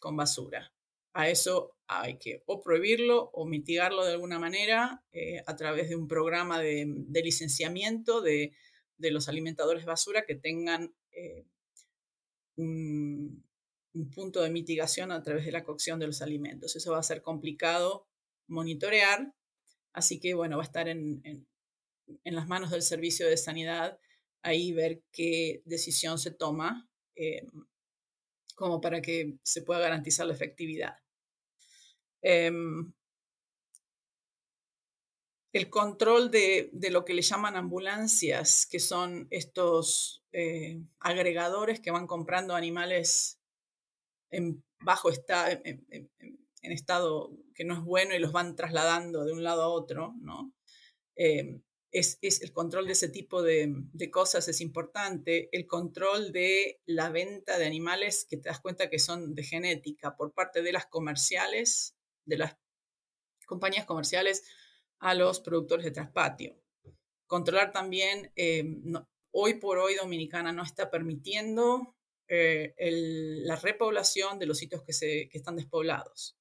con 0.00 0.16
basura. 0.16 0.74
A 1.12 1.30
eso 1.30 1.76
hay 1.86 2.18
que 2.18 2.42
o 2.46 2.60
prohibirlo 2.60 3.30
o 3.32 3.46
mitigarlo 3.46 4.04
de 4.04 4.12
alguna 4.12 4.40
manera 4.40 5.04
eh, 5.12 5.40
a 5.46 5.54
través 5.54 5.88
de 5.88 5.94
un 5.94 6.08
programa 6.08 6.60
de, 6.60 7.06
licenciamiento 7.22 8.20
de, 8.20 8.52
los 8.98 9.28
alimentadores 9.28 9.84
basura 9.84 10.24
que 10.26 10.34
tengan 10.34 10.92
eh, 11.12 11.46
un, 12.56 13.44
un 13.94 14.10
punto 14.10 14.42
de 14.42 14.50
mitigación 14.50 15.12
a 15.12 15.22
través 15.22 15.44
de 15.44 15.52
la 15.52 15.62
cocción 15.62 16.00
de 16.00 16.08
los 16.08 16.22
alimentos. 16.22 16.74
Eso 16.74 16.90
va 16.90 16.98
a 16.98 17.04
ser 17.04 17.22
complicado 17.22 18.08
monitorear. 18.48 19.32
Así 19.92 20.18
que, 20.18 20.34
bueno, 20.34 20.56
va 20.56 20.64
a 20.64 20.66
estar 20.66 20.88
en, 20.88 21.22
las 22.24 22.48
manos 22.48 22.70
del 22.72 22.82
servicio 22.82 23.28
de 23.28 23.36
sanidad 23.36 24.00
ahí 24.42 24.72
ver 24.72 25.02
qué 25.12 25.62
decisión 25.64 26.18
se 26.18 26.30
toma 26.30 26.88
eh, 27.16 27.46
como 28.54 28.80
para 28.80 29.00
que 29.00 29.38
se 29.42 29.62
pueda 29.62 29.80
garantizar 29.80 30.26
la 30.26 30.34
efectividad. 30.34 30.96
Em, 32.22 32.92
el 35.52 35.70
control 35.70 36.30
de, 36.30 36.70
lo 36.90 37.04
que 37.04 37.14
le 37.14 37.22
llaman 37.22 37.56
ambulancias, 37.56 38.66
que 38.66 38.80
son 38.80 39.28
estos 39.30 40.24
eh, 40.32 40.80
agregadores 41.00 41.80
que 41.80 41.90
van 41.90 42.06
comprando 42.06 42.54
animales 42.54 43.40
en 44.30 44.62
bajo 44.80 45.10
estado, 45.10 45.60
en 45.64 46.72
estado 46.72 47.32
que 47.54 47.64
no 47.64 47.74
es 47.74 47.80
bueno 47.80 48.14
y 48.14 48.18
los 48.18 48.32
van 48.32 48.56
trasladando 48.56 49.24
de 49.24 49.32
un 49.32 49.42
lado 49.42 49.62
a 49.62 49.68
otro, 49.68 50.14
¿no? 50.20 50.52
Eh, 51.16 51.60
es, 51.90 52.18
el 52.42 52.52
control 52.52 52.86
de 52.86 52.92
ese 52.92 53.08
tipo 53.08 53.42
de, 53.42 53.72
cosas 54.10 54.48
es 54.48 54.60
importante. 54.60 55.48
El 55.52 55.66
control 55.66 56.32
de 56.32 56.80
la 56.86 57.10
venta 57.10 57.58
de 57.58 57.66
animales 57.66 58.26
que 58.28 58.36
te 58.36 58.48
das 58.48 58.60
cuenta 58.60 58.90
que 58.90 58.98
son 58.98 59.34
de 59.34 59.42
genética 59.42 60.16
por 60.16 60.32
parte 60.32 60.62
de 60.62 60.72
las 60.72 60.86
comerciales, 60.86 61.96
de 62.24 62.38
las 62.38 62.56
compañías 63.46 63.86
comerciales 63.86 64.44
a 64.98 65.14
los 65.14 65.40
productores 65.40 65.84
de 65.84 65.92
traspatio. 65.92 66.60
Controlar 67.26 67.72
también, 67.72 68.32
eh, 68.36 68.64
hoy 69.30 69.54
por 69.54 69.78
hoy 69.78 69.94
Dominicana 69.94 70.52
no 70.52 70.62
está 70.62 70.90
permitiendo 70.90 71.94
eh, 72.28 72.74
la 72.78 73.56
repoblación 73.56 74.38
de 74.38 74.46
los 74.46 74.58
sitios 74.58 74.82
que, 74.82 74.92
se, 74.92 75.28
que 75.28 75.38
están 75.38 75.56
despoblados 75.56 76.38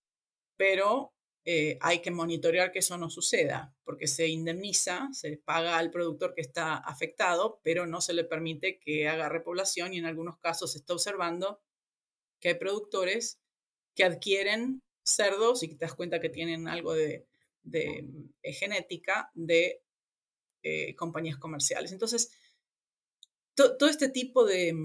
pero 0.57 1.13
eh, 1.49 1.77
hay 1.79 2.01
que 2.01 2.11
monitorear 2.11 2.73
que 2.73 2.79
eso 2.79 2.97
no 2.97 3.09
suceda, 3.09 3.73
porque 3.85 4.07
se 4.07 4.27
indemniza, 4.27 5.07
se 5.13 5.37
paga 5.37 5.77
al 5.77 5.91
productor 5.91 6.33
que 6.33 6.41
está 6.41 6.75
afectado, 6.75 7.61
pero 7.63 7.87
no 7.87 8.01
se 8.01 8.11
le 8.11 8.25
permite 8.25 8.79
que 8.79 9.07
haga 9.07 9.29
repoblación 9.29 9.93
y 9.93 9.97
en 9.97 10.03
algunos 10.03 10.37
casos 10.39 10.73
se 10.73 10.79
está 10.79 10.91
observando 10.91 11.61
que 12.41 12.49
hay 12.49 12.55
productores 12.55 13.39
que 13.95 14.03
adquieren 14.03 14.83
cerdos 15.05 15.63
y 15.63 15.69
que 15.69 15.75
te 15.75 15.85
das 15.85 15.95
cuenta 15.95 16.19
que 16.19 16.27
tienen 16.27 16.67
algo 16.67 16.93
de, 16.93 17.25
eh, 17.71 18.51
genética 18.51 19.31
de 19.33 19.81
eh, 20.63 20.95
compañías 20.97 21.37
comerciales. 21.37 21.93
Entonces, 21.93 22.29
todo 23.55 23.87
este 23.89 24.09
tipo 24.09 24.43
de, 24.43 24.75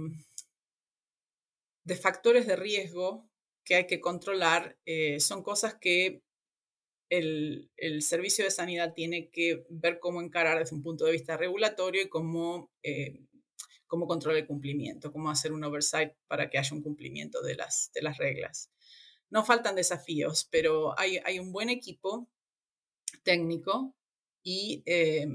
de 1.83 1.97
factores 1.97 2.47
de 2.47 2.54
riesgo 2.54 3.28
que 3.64 3.75
hay 3.75 3.88
que 3.88 4.00
controlar 4.00 4.78
son 5.19 5.42
cosas 5.42 5.75
que 5.75 6.23
el, 7.12 8.02
servicio 8.02 8.45
de 8.45 8.50
sanidad 8.50 8.95
tiene 8.95 9.28
que 9.28 9.66
ver 9.69 9.99
cómo 10.00 10.23
encarar 10.23 10.59
desde 10.59 10.75
un 10.75 10.83
punto 10.83 11.04
de 11.04 11.12
vista 11.12 11.37
regulatorio 11.37 12.02
y 12.02 12.09
cómo, 12.09 12.73
eh, 12.83 13.21
cómo 13.87 14.07
controlar 14.07 14.40
el 14.40 14.47
cumplimiento, 14.47 15.12
cómo 15.12 15.31
hacer 15.31 15.52
un 15.52 15.62
oversight 15.62 16.12
para 16.26 16.49
que 16.49 16.59
haya 16.59 16.75
un 16.75 16.83
cumplimiento 16.83 17.42
de 17.42 17.57
las, 17.57 17.90
de 17.95 18.00
las 18.00 18.16
reglas. 18.16 18.71
No 19.28 19.45
faltan 19.45 19.76
desafíos, 19.76 20.49
pero 20.50 20.99
hay, 20.99 21.19
hay 21.25 21.38
un 21.38 21.52
buen 21.52 21.69
equipo 21.69 22.31
técnico 23.23 23.95
y, 24.42 24.83
eh, 24.87 25.26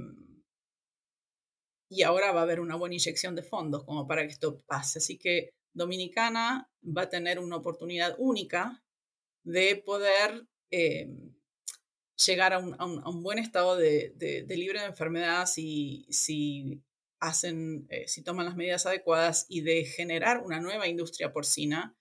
y 1.90 2.02
ahora 2.02 2.32
va 2.32 2.40
a 2.40 2.44
haber 2.44 2.60
una 2.60 2.76
buena 2.76 2.96
inyección 2.96 3.36
de 3.36 3.44
fondos 3.44 3.84
como 3.84 4.08
para 4.08 4.24
que 4.24 4.34
esto 4.34 4.64
pase. 4.66 4.98
Así 4.98 5.20
que 5.20 5.52
Dominicana 5.74 6.72
va 6.84 7.04
a 7.04 7.10
tener 7.10 7.38
una 7.38 7.58
oportunidad 7.58 8.16
única 8.18 8.84
de 9.44 9.76
poder 9.76 10.48
eh, 10.72 11.08
llegar 12.26 12.54
a 12.54 12.60
un, 12.60 13.24
buen 13.24 13.40
estado 13.40 13.76
de, 13.76 14.14
libre 14.50 14.80
de 14.80 14.88
enfermedad 14.88 15.46
si, 15.46 16.08
si 16.10 16.84
hacen, 17.20 17.88
eh, 17.90 18.08
si 18.08 18.24
toman 18.24 18.46
las 18.46 18.56
medidas 18.56 18.86
adecuadas 18.86 19.46
y 19.50 19.62
de 19.62 19.86
generar 19.86 20.44
una 20.44 20.60
nueva 20.60 20.88
industria 20.88 21.32
porcina, 21.32 21.96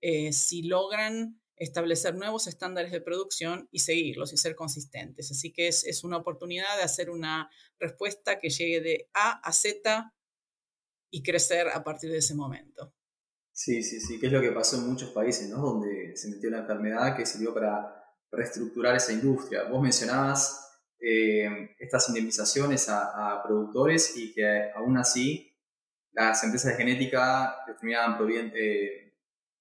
eh, 0.00 0.32
si 0.32 0.62
logran 0.62 1.40
establecer 1.56 2.16
nuevos 2.16 2.48
estándares 2.48 2.90
de 2.90 3.00
producción 3.00 3.68
y 3.70 3.80
seguirlos 3.80 4.32
y 4.32 4.36
ser 4.36 4.56
consistentes. 4.56 5.30
Así 5.30 5.52
que 5.52 5.68
es, 5.68 6.04
una 6.04 6.16
oportunidad 6.16 6.76
de 6.76 6.82
hacer 6.82 7.08
una 7.08 7.50
respuesta 7.78 8.38
que 8.38 8.50
llegue 8.50 8.80
de 8.80 9.10
A 9.14 9.38
a 9.38 9.52
Z 9.52 10.12
y 11.10 11.22
crecer 11.22 11.68
a 11.68 11.84
partir 11.84 12.10
de 12.10 12.18
ese 12.18 12.34
momento. 12.34 12.92
Sí, 13.52 13.82
sí, 13.82 14.00
sí, 14.00 14.18
que 14.18 14.26
es 14.26 14.32
lo 14.32 14.40
que 14.40 14.50
pasó 14.50 14.76
en 14.76 14.88
muchos 14.88 15.10
países, 15.10 15.50
¿no? 15.50 15.58
Donde 15.58 16.16
se 16.16 16.30
metió 16.30 16.50
la 16.50 16.60
enfermedad 16.60 17.14
que 17.14 17.26
sirvió 17.26 17.52
para 17.54 18.01
reestructurar 18.32 18.96
esa 18.96 19.12
industria. 19.12 19.64
Vos 19.64 19.80
mencionabas 19.80 20.62
eh, 20.98 21.74
estas 21.78 22.08
indemnizaciones 22.08 22.88
a, 22.88 23.42
productores 23.44 24.16
y 24.16 24.32
que 24.32 24.70
aún 24.74 24.96
así 24.96 25.52
las 26.12 26.42
empresas 26.44 26.72
de 26.72 26.78
genética 26.78 27.56
terminaban, 27.66 28.18
eh, 28.54 29.12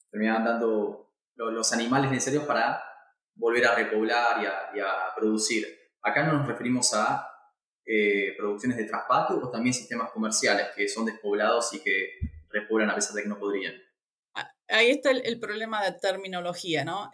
terminaban 0.09 0.45
dando 0.45 1.13
los 1.35 1.73
animales 1.73 2.11
necesarios 2.11 2.45
para 2.45 2.83
volver 3.35 3.65
a 3.65 3.75
repoblar 3.75 4.43
y 4.75 4.79
a, 4.79 5.15
producir. 5.15 5.67
Acá 6.01 6.23
no 6.25 6.33
nos 6.33 6.47
referimos 6.47 6.93
a 6.93 7.27
eh, 7.85 8.35
producciones 8.37 8.77
de 8.77 8.85
traspatio 8.85 9.37
o 9.37 9.49
también 9.49 9.73
sistemas 9.73 10.11
comerciales 10.11 10.67
que 10.75 10.87
son 10.87 11.05
despoblados 11.05 11.73
y 11.73 11.79
que 11.79 12.19
repoblan 12.49 12.89
a 12.89 12.95
pesar 12.95 13.15
de 13.15 13.23
que 13.23 13.29
no 13.29 13.39
podrían. 13.39 13.73
Ahí 14.67 14.91
está 14.91 15.11
el, 15.11 15.21
el 15.25 15.39
problema 15.39 15.83
de 15.83 15.93
terminología, 15.93 16.85
¿no? 16.85 17.09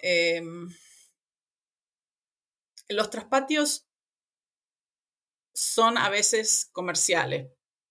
Los 2.90 3.10
traspatios 3.10 3.86
son 5.54 5.98
a 5.98 6.10
veces 6.10 6.70
comerciales 6.72 7.50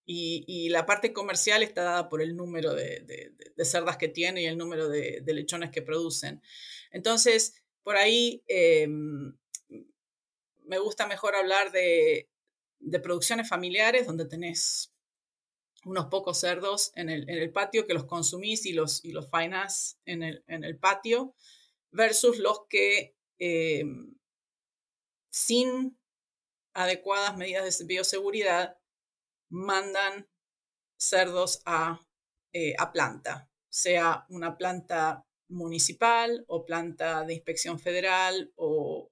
y, 0.09 0.69
la 0.69 0.85
parte 0.85 1.11
comercial 1.11 1.63
está 1.63 1.83
dada 1.83 2.09
por 2.09 2.21
el 2.21 2.35
número 2.35 2.73
de, 2.73 3.33
cerdas 3.63 3.97
que 3.97 4.07
tiene 4.07 4.43
y 4.43 4.45
el 4.45 4.57
número 4.57 4.87
de, 4.87 5.21
lechones 5.25 5.69
que 5.69 5.81
producen. 5.81 6.41
Entonces, 6.91 7.61
por 7.83 7.97
ahí 7.97 8.41
em, 8.47 9.37
me 10.63 10.79
gusta 10.79 11.07
mejor 11.07 11.35
hablar 11.35 11.71
de, 11.73 12.29
producciones 13.03 13.49
familiares 13.49 14.07
donde 14.07 14.25
tenés 14.25 14.93
unos 15.83 16.05
pocos 16.05 16.39
cerdos 16.39 16.91
en 16.95 17.09
el, 17.09 17.51
patio 17.51 17.85
que 17.85 17.93
los 17.93 18.05
consumís 18.05 18.65
y 18.65 18.71
los, 18.71 19.03
y 19.03 19.11
los 19.11 19.29
fainas 19.29 19.99
en 20.05 20.23
el, 20.23 20.79
patio 20.79 21.35
versus 21.91 22.39
los 22.39 22.61
que 22.69 23.15
em, 23.39 24.15
sin 25.29 25.97
adecuadas 26.73 27.35
medidas 27.35 27.77
de 27.77 27.85
bioseguridad, 27.85 28.77
mandan 29.49 30.27
cerdos 30.97 31.61
a, 31.65 32.05
eh, 32.53 32.75
a 32.77 32.91
planta, 32.91 33.49
sea 33.69 34.25
una 34.29 34.57
planta 34.57 35.25
municipal 35.49 36.43
o 36.47 36.65
planta 36.65 37.23
de 37.23 37.33
inspección 37.33 37.79
federal 37.79 38.51
o, 38.55 39.11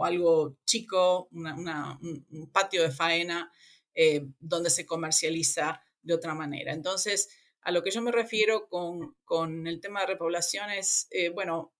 algo 0.00 0.56
chico, 0.64 1.28
un, 1.32 2.50
patio 2.52 2.84
de 2.84 2.92
faena 2.92 3.50
eh, 3.94 4.28
donde 4.38 4.70
se 4.70 4.86
comercializa 4.86 5.82
de 6.02 6.14
otra 6.14 6.34
manera. 6.34 6.72
Entonces, 6.72 7.28
a 7.62 7.72
lo 7.72 7.82
que 7.82 7.90
yo 7.90 8.00
me 8.00 8.12
refiero 8.12 8.68
con, 8.68 9.16
con 9.24 9.66
el 9.66 9.80
tema 9.80 10.00
de 10.00 10.06
repoblación 10.06 10.70
es, 10.70 11.08
eh, 11.10 11.30
bueno, 11.30 11.74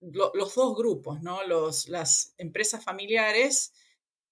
los 0.00 0.54
dos 0.54 0.76
grupos, 0.76 1.22
¿no? 1.22 1.46
Los, 1.46 1.88
las 1.88 2.34
empresas 2.38 2.84
familiares, 2.84 3.72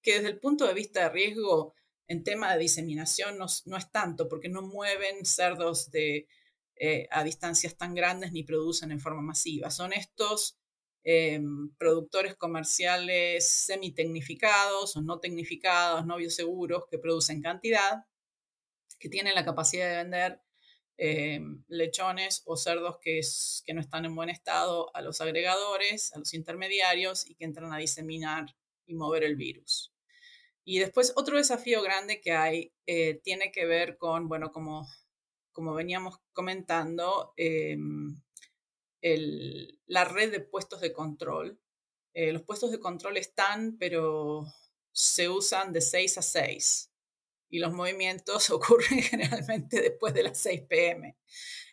que 0.03 0.15
desde 0.15 0.29
el 0.29 0.41
punto 0.41 0.67
de 0.67 0.75
vista 0.75 1.03
de 1.03 1.09
riesgo 1.11 1.75
en 2.09 2.25
tema 2.25 2.53
de 2.53 2.59
diseminación 2.59 3.39
no, 3.39 3.47
es 3.47 3.93
tanto, 3.93 4.29
porque 4.29 4.49
no 4.49 4.63
mueven 4.63 5.25
cerdos 5.25 5.91
eh, 5.93 7.09
a 7.11 7.23
distancias 7.23 7.77
tan 7.77 7.95
grandes 7.95 8.33
ni 8.33 8.43
producen 8.43 8.91
en 8.91 9.01
forma 9.01 9.23
masiva. 9.23 9.71
Son 9.71 9.93
estos 9.93 10.59
em, 11.05 11.73
productores 11.77 12.35
comerciales 12.35 13.49
semi-tecnificados 13.49 14.97
o 14.97 15.03
no 15.03 15.21
tecnificados, 15.21 16.05
no 16.05 16.17
bioseguros, 16.17 16.87
que 16.91 16.99
producen 16.99 17.43
cantidad, 17.43 18.05
que 18.99 19.09
tienen 19.09 19.35
la 19.35 19.45
capacidad 19.45 19.89
de 19.89 19.97
vender 19.97 20.41
eh, 21.03 21.41
lechones 21.69 22.43
o 22.45 22.59
cerdos 22.59 22.99
que, 23.01 23.23
que 23.65 23.73
no 23.73 23.81
están 23.81 24.05
en 24.05 24.15
buen 24.15 24.29
estado 24.29 24.95
a 24.95 25.01
los 25.01 25.23
agregadores, 25.23 26.13
a 26.13 26.19
los 26.19 26.35
intermediarios 26.35 27.27
y 27.27 27.35
que 27.37 27.47
entran 27.47 27.73
a 27.73 27.79
diseminar 27.79 28.55
y 28.85 28.95
mover 28.95 29.25
el 29.25 29.35
virus. 29.35 29.95
Y 30.63 30.79
después 30.79 31.15
otro 31.17 31.39
desafío 31.39 31.81
grande 31.81 32.21
que 32.21 32.33
hay 32.33 32.75
eh, 32.85 33.15
tiene 33.25 33.51
que 33.51 33.65
ver 33.65 33.97
con, 33.97 34.29
bueno, 34.29 34.53
como, 34.53 34.87
como 35.53 35.73
veníamos 35.73 36.19
comentando, 36.35 37.33
em, 37.39 38.21
la 39.87 40.05
red 40.05 40.31
de 40.31 40.41
puestos 40.41 40.83
de 40.83 40.93
control. 40.93 41.59
Eh, 42.13 42.31
los 42.31 42.43
puestos 42.43 42.73
de 42.73 42.79
control 42.79 43.17
están, 43.17 43.79
pero 43.79 44.45
se 44.93 45.31
usan 45.31 45.73
de 45.73 45.81
6 45.81 46.19
a 46.19 46.23
6 46.23 46.89
y 47.51 47.59
los 47.59 47.73
movimientos 47.73 48.49
ocurren 48.51 49.03
generalmente 49.03 49.81
después 49.83 50.15
de 50.15 50.23
las 50.23 50.39
6 50.39 50.63
pm. 50.63 51.17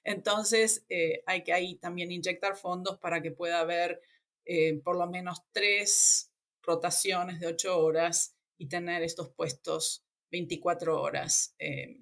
Entonces, 0.04 0.86
eh, 0.90 1.24
hay 1.26 1.44
que 1.44 1.54
ahí 1.54 1.76
también 1.76 2.12
inyectar 2.12 2.56
fondos 2.58 2.98
para 2.98 3.22
que 3.22 3.32
pueda 3.32 3.60
haber 3.60 4.02
eh, 4.46 4.80
por 4.84 4.98
lo 4.98 5.08
menos 5.08 5.42
tres 5.52 6.32
rotaciones 6.62 7.40
de 7.40 7.48
8 7.48 7.80
horas 7.80 8.36
y 8.58 8.68
tener 8.68 9.04
estos 9.04 9.30
puestos 9.30 10.04
24 10.32 11.00
horas 11.02 11.56
eh, 11.60 11.98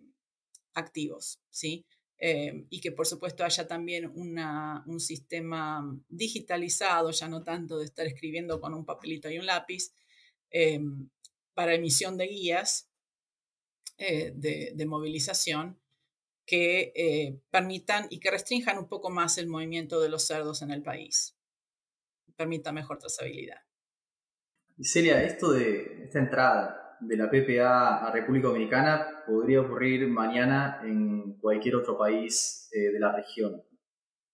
activos, 0.73 1.41
¿sí? 1.49 1.85
y 2.17 2.79
que 2.79 2.91
por 2.93 3.05
supuesto 3.05 3.43
haya 3.43 3.67
también 3.67 4.09
una, 4.15 4.83
un 4.87 4.99
sistema 4.99 5.83
digitalizado, 6.07 7.11
ya 7.11 7.27
no 7.27 7.43
tanto 7.43 7.77
de 7.77 7.85
estar 7.85 8.07
escribiendo 8.07 8.59
con 8.59 8.73
un 8.73 8.85
papelito 8.85 9.29
y 9.29 9.37
un 9.37 9.45
lápiz, 9.45 9.91
para 11.53 11.75
emisión 11.75 12.17
de 12.17 12.27
guías 12.27 12.89
eh, 13.97 14.33
de, 14.35 14.85
movilización 14.85 15.79
que 16.45 16.91
eh, 16.95 17.39
permitan 17.49 18.07
y 18.09 18.19
que 18.19 18.29
restrinjan 18.29 18.77
un 18.77 18.89
poco 18.89 19.09
más 19.09 19.37
el 19.37 19.47
movimiento 19.47 20.01
de 20.01 20.09
los 20.09 20.27
cerdos 20.27 20.61
en 20.61 20.71
el 20.71 20.83
país. 20.83 21.37
Permita 22.35 22.73
mejor 22.73 22.99
trazabilidad. 22.99 23.61
Celia, 24.81 25.23
esto 25.23 25.53
de 25.53 26.03
esta 26.03 26.19
entrada 26.19 26.97
de 26.99 27.15
la 27.15 27.29
PPA 27.29 28.05
a 28.05 28.11
República 28.11 28.47
Dominicana 28.47 29.23
podría 29.25 29.61
ocurrir 29.61 30.07
mañana 30.07 30.81
en 30.83 31.37
cualquier 31.39 31.77
otro 31.77 31.97
país 31.97 32.69
eh, 32.73 32.91
de 32.91 32.99
la 32.99 33.15
región. 33.15 33.63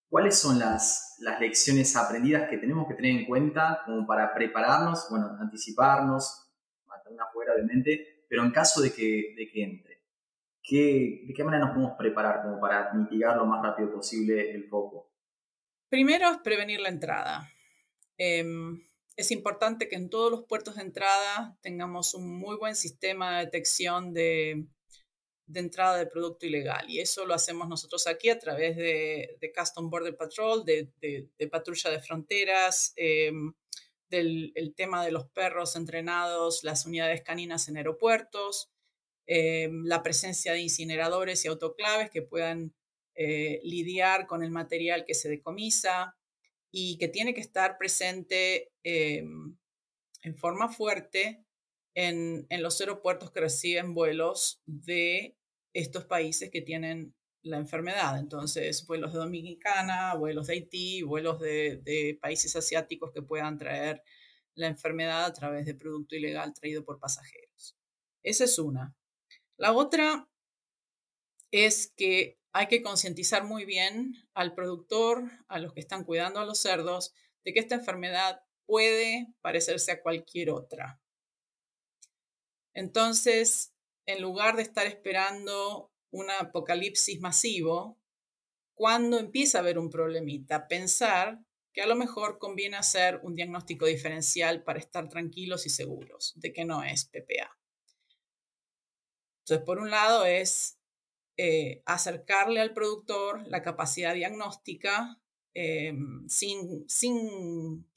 ¿Cuáles 0.09 0.37
son 0.37 0.57
las, 0.57 1.17
las 1.19 1.39
lecciones 1.39 1.95
aprendidas 1.95 2.49
que 2.49 2.57
tenemos 2.57 2.87
que 2.87 2.95
tener 2.95 3.11
en 3.11 3.25
cuenta 3.25 3.81
como 3.85 4.07
para 4.07 4.33
prepararnos, 4.33 5.07
bueno, 5.09 5.37
anticiparnos, 5.39 6.51
mantenernos 6.87 7.27
afuera 7.29 7.53
mente 7.63 8.10
pero 8.31 8.45
en 8.45 8.51
caso 8.51 8.79
de 8.79 8.93
que, 8.93 9.35
de 9.35 9.49
que 9.51 9.61
entre, 9.61 10.01
¿qué, 10.63 11.25
¿de 11.27 11.33
qué 11.33 11.43
manera 11.43 11.65
nos 11.65 11.73
podemos 11.75 11.97
preparar 11.97 12.41
como 12.43 12.61
para 12.61 12.93
mitigar 12.93 13.35
lo 13.35 13.45
más 13.45 13.61
rápido 13.61 13.91
posible 13.91 14.51
el 14.51 14.69
foco? 14.69 15.11
Primero 15.89 16.31
es 16.31 16.37
prevenir 16.37 16.79
la 16.79 16.87
entrada. 16.87 17.51
Em, 18.17 18.81
es 19.17 19.31
importante 19.31 19.89
que 19.89 19.97
en 19.97 20.09
todos 20.09 20.31
los 20.31 20.45
puertos 20.45 20.77
de 20.77 20.83
entrada 20.83 21.57
tengamos 21.61 22.13
un 22.13 22.39
muy 22.39 22.55
buen 22.55 22.77
sistema 22.77 23.37
de 23.39 23.45
detección 23.47 24.13
de, 24.13 24.65
entrada 25.53 25.97
de 25.97 26.07
producto 26.07 26.45
ilegal. 26.45 26.89
Y 26.89 27.01
eso 27.01 27.25
lo 27.25 27.33
hacemos 27.33 27.67
nosotros 27.67 28.07
aquí 28.07 28.29
a 28.29 28.39
través 28.39 28.77
de, 28.77 29.35
de 29.41 29.51
Custom 29.51 29.89
Border 29.89 30.15
Patrol, 30.15 30.63
de, 30.63 30.87
patrulla 31.51 31.89
de 31.89 31.99
fronteras, 31.99 32.93
em, 32.95 33.53
del 34.11 34.51
el 34.53 34.75
tema 34.75 35.03
de 35.03 35.11
los 35.11 35.27
perros 35.31 35.75
entrenados, 35.75 36.63
las 36.63 36.85
unidades 36.85 37.23
caninas 37.23 37.67
en 37.67 37.77
aeropuertos, 37.77 38.69
em, 39.25 39.83
la 39.85 40.03
presencia 40.03 40.53
de 40.53 40.61
incineradores 40.61 41.43
y 41.45 41.47
autoclaves 41.47 42.11
que 42.11 42.21
puedan 42.21 42.75
eh, 43.15 43.59
lidiar 43.63 44.27
con 44.27 44.43
el 44.43 44.51
material 44.51 45.05
que 45.05 45.15
se 45.15 45.29
decomisa, 45.29 46.15
y 46.71 46.97
que 46.97 47.09
tiene 47.09 47.33
que 47.33 47.41
estar 47.41 47.77
presente 47.77 48.71
em, 48.83 49.57
en 50.23 50.37
forma 50.37 50.69
fuerte 50.69 51.45
en, 51.93 52.47
los 52.49 52.79
aeropuertos 52.79 53.31
que 53.31 53.41
reciben 53.41 53.93
vuelos 53.93 54.61
de 54.65 55.37
estos 55.73 56.05
países 56.05 56.49
que 56.49 56.61
tienen 56.61 57.13
la 57.43 57.57
enfermedad. 57.57 58.19
Entonces, 58.19 58.85
vuelos 58.85 59.13
de 59.13 59.19
Dominicana, 59.19 60.15
vuelos 60.15 60.47
de 60.47 60.53
Haití, 60.53 61.01
vuelos 61.01 61.39
de, 61.39 62.17
países 62.21 62.55
asiáticos 62.55 63.11
que 63.13 63.21
puedan 63.21 63.57
traer 63.57 64.03
la 64.55 64.67
enfermedad 64.67 65.25
a 65.25 65.33
través 65.33 65.65
de 65.65 65.75
producto 65.75 66.15
ilegal 66.15 66.53
traído 66.53 66.83
por 66.83 66.99
pasajeros. 66.99 67.77
Esa 68.23 68.43
es 68.43 68.59
una. 68.59 68.95
La 69.57 69.73
otra 69.73 70.27
es 71.51 71.93
que 71.95 72.39
hay 72.53 72.67
que 72.67 72.81
concientizar 72.81 73.45
muy 73.45 73.65
bien 73.65 74.15
al 74.33 74.53
productor, 74.53 75.23
a 75.47 75.59
los 75.59 75.73
que 75.73 75.79
están 75.79 76.03
cuidando 76.03 76.39
a 76.39 76.45
los 76.45 76.59
cerdos, 76.59 77.13
de 77.43 77.53
que 77.53 77.59
esta 77.59 77.75
enfermedad 77.75 78.41
puede 78.65 79.33
parecerse 79.41 79.91
a 79.91 80.01
cualquier 80.01 80.51
otra. 80.51 81.01
Entonces, 82.73 83.73
en 84.05 84.21
lugar 84.21 84.55
de 84.55 84.63
estar 84.63 84.85
esperando 84.85 85.90
un 86.11 86.29
apocalipsis 86.29 87.19
masivo, 87.19 87.97
cuando 88.73 89.19
empieza 89.19 89.57
a 89.57 89.61
haber 89.61 89.79
un 89.79 89.89
problemita, 89.89 90.67
pensar 90.67 91.39
que 91.73 91.81
a 91.81 91.87
lo 91.87 91.95
mejor 91.95 92.37
conviene 92.37 92.77
hacer 92.77 93.19
un 93.23 93.35
diagnóstico 93.35 93.85
diferencial 93.85 94.63
para 94.63 94.79
estar 94.79 95.07
tranquilos 95.07 95.65
y 95.65 95.69
seguros 95.69 96.33
de 96.35 96.51
que 96.51 96.65
no 96.65 96.83
es 96.83 97.05
PPA. 97.05 97.57
Entonces, 99.39 99.65
por 99.65 99.79
un 99.79 99.89
lado 99.89 100.25
es 100.25 100.77
eh, 101.37 101.81
acercarle 101.85 102.59
al 102.59 102.73
productor 102.73 103.47
la 103.47 103.61
capacidad 103.61 104.13
diagnóstica 104.13 105.19
eh, 105.53 105.93
sin, 106.27 106.87
sin, 106.87 107.89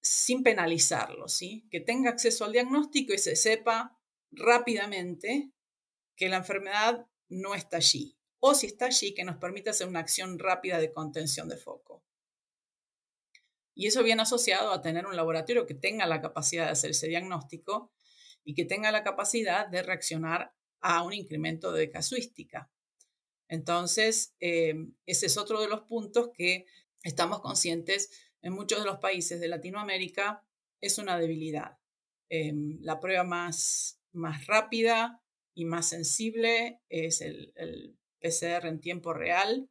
sin 0.00 0.42
penalizarlo, 0.42 1.28
¿sí? 1.28 1.66
que 1.70 1.80
tenga 1.80 2.10
acceso 2.10 2.44
al 2.44 2.52
diagnóstico 2.52 3.12
y 3.12 3.18
se 3.18 3.36
sepa 3.36 3.97
rápidamente 4.30 5.50
que 6.16 6.28
la 6.28 6.38
enfermedad 6.38 7.06
no 7.28 7.54
está 7.54 7.78
allí, 7.78 8.16
o 8.40 8.54
si 8.54 8.66
está 8.66 8.86
allí, 8.86 9.14
que 9.14 9.24
nos 9.24 9.36
permita 9.36 9.70
hacer 9.70 9.88
una 9.88 10.00
acción 10.00 10.38
rápida 10.38 10.78
de 10.78 10.92
contención 10.92 11.48
de 11.48 11.56
foco. 11.56 12.04
Y 13.74 13.86
eso 13.86 14.02
viene 14.02 14.22
asociado 14.22 14.72
a 14.72 14.82
tener 14.82 15.06
un 15.06 15.14
laboratorio 15.14 15.66
que 15.66 15.74
tenga 15.74 16.06
la 16.06 16.20
capacidad 16.20 16.66
de 16.66 16.72
hacer 16.72 16.90
ese 16.90 17.06
diagnóstico 17.06 17.92
y 18.44 18.54
que 18.54 18.64
tenga 18.64 18.90
la 18.90 19.04
capacidad 19.04 19.68
de 19.68 19.82
reaccionar 19.82 20.52
a 20.80 21.02
un 21.02 21.12
incremento 21.12 21.72
de 21.72 21.90
casuística. 21.90 22.70
Entonces, 23.48 24.34
eh, 24.40 24.74
ese 25.06 25.26
es 25.26 25.36
otro 25.38 25.60
de 25.60 25.68
los 25.68 25.82
puntos 25.82 26.30
que 26.34 26.66
estamos 27.02 27.40
conscientes 27.40 28.10
en 28.42 28.52
muchos 28.52 28.80
de 28.80 28.86
los 28.86 28.98
países 28.98 29.40
de 29.40 29.48
Latinoamérica, 29.48 30.44
es 30.80 30.98
una 30.98 31.18
debilidad. 31.18 31.78
Eh, 32.28 32.52
la 32.80 33.00
prueba 33.00 33.24
más, 33.24 33.97
más 34.18 34.46
rápida 34.46 35.22
y 35.54 35.64
más 35.64 35.88
sensible 35.88 36.80
es 36.88 37.20
el, 37.20 37.52
PCR 38.20 38.66
en 38.66 38.80
tiempo 38.80 39.12
real. 39.12 39.70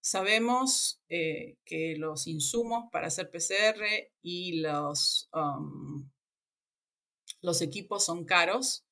Sabemos 0.00 1.02
eh, 1.08 1.56
que 1.64 1.96
los 1.96 2.26
insumos 2.28 2.84
para 2.92 3.08
hacer 3.08 3.30
PCR 3.30 3.82
y 4.22 4.60
los, 4.60 5.28
um, 5.32 6.08
los 7.40 7.60
equipos 7.60 8.04
son 8.04 8.24
caros. 8.24 8.84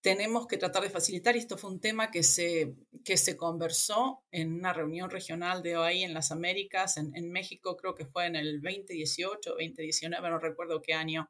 Tenemos 0.00 0.46
que 0.46 0.56
tratar 0.56 0.82
de 0.82 0.90
facilitar, 0.90 1.36
y 1.36 1.40
esto 1.40 1.58
fue 1.58 1.70
un 1.70 1.80
tema 1.80 2.10
que 2.10 2.22
se, 2.22 2.74
que 3.04 3.16
se 3.16 3.36
conversó 3.36 4.22
en 4.30 4.54
una 4.54 4.72
reunión 4.72 5.10
regional 5.10 5.62
de 5.62 5.76
OAI 5.76 6.04
en 6.04 6.14
las 6.14 6.30
Américas, 6.30 6.96
en, 6.96 7.30
México 7.30 7.76
creo 7.76 7.94
que 7.94 8.06
fue 8.06 8.26
en 8.26 8.36
el 8.36 8.62
2018, 8.62 9.50
2019, 9.50 10.30
no 10.30 10.38
recuerdo 10.38 10.80
qué 10.80 10.94
año. 10.94 11.28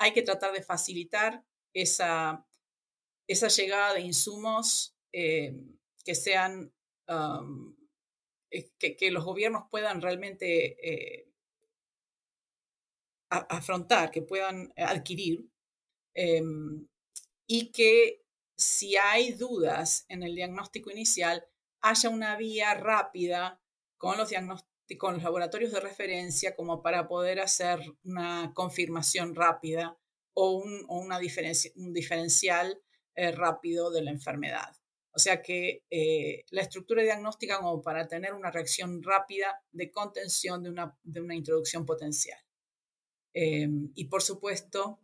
Hay 0.00 0.14
que 0.14 0.22
tratar 0.22 0.52
de 0.52 0.62
facilitar 0.62 1.44
esa, 1.74 2.46
esa 3.28 3.48
llegada 3.48 3.92
de 3.92 4.00
insumos 4.00 4.96
eh, 5.12 5.54
que 6.02 6.14
sean, 6.14 6.72
eh, 8.50 8.70
que, 8.78 9.10
los 9.10 9.24
gobiernos 9.24 9.64
puedan 9.70 10.00
realmente 10.00 10.78
eh, 10.82 11.28
afrontar, 13.28 14.10
que 14.10 14.22
puedan 14.22 14.72
adquirir, 14.74 15.46
em, 16.14 16.88
y 17.46 17.70
que 17.70 18.24
si 18.56 18.96
hay 18.96 19.32
dudas 19.32 20.06
en 20.08 20.22
el 20.22 20.34
diagnóstico 20.34 20.90
inicial, 20.90 21.46
haya 21.82 22.08
una 22.08 22.36
vía 22.36 22.72
rápida 22.72 23.60
con 23.98 24.16
los, 24.16 24.30
con 24.96 25.14
los 25.14 25.22
laboratorios 25.22 25.72
de 25.72 25.80
referencia 25.80 26.54
como 26.54 26.82
para 26.82 27.08
poder 27.08 27.40
hacer 27.40 27.80
una 28.04 28.52
confirmación 28.54 29.34
rápida 29.34 29.96
o 30.34 30.52
un, 30.52 30.84
una 30.88 31.18
un 31.76 31.92
diferencial 31.92 32.80
eh, 33.14 33.32
rápido 33.32 33.90
de 33.90 34.02
la 34.02 34.10
enfermedad. 34.10 34.76
O 35.12 35.18
sea 35.18 35.42
que 35.42 35.84
eh, 35.90 36.44
la 36.50 36.62
estructura 36.62 37.02
diagnóstica 37.02 37.58
como 37.58 37.82
para 37.82 38.06
tener 38.06 38.32
una 38.32 38.50
reacción 38.50 39.02
rápida 39.02 39.62
de 39.72 39.90
contención 39.90 40.62
de 40.62 40.70
una, 40.70 40.96
de 41.02 41.20
una 41.20 41.34
introducción 41.34 41.84
potencial. 41.84 42.38
Em, 43.34 43.90
y 43.94 44.06
por 44.06 44.22
supuesto, 44.22 45.00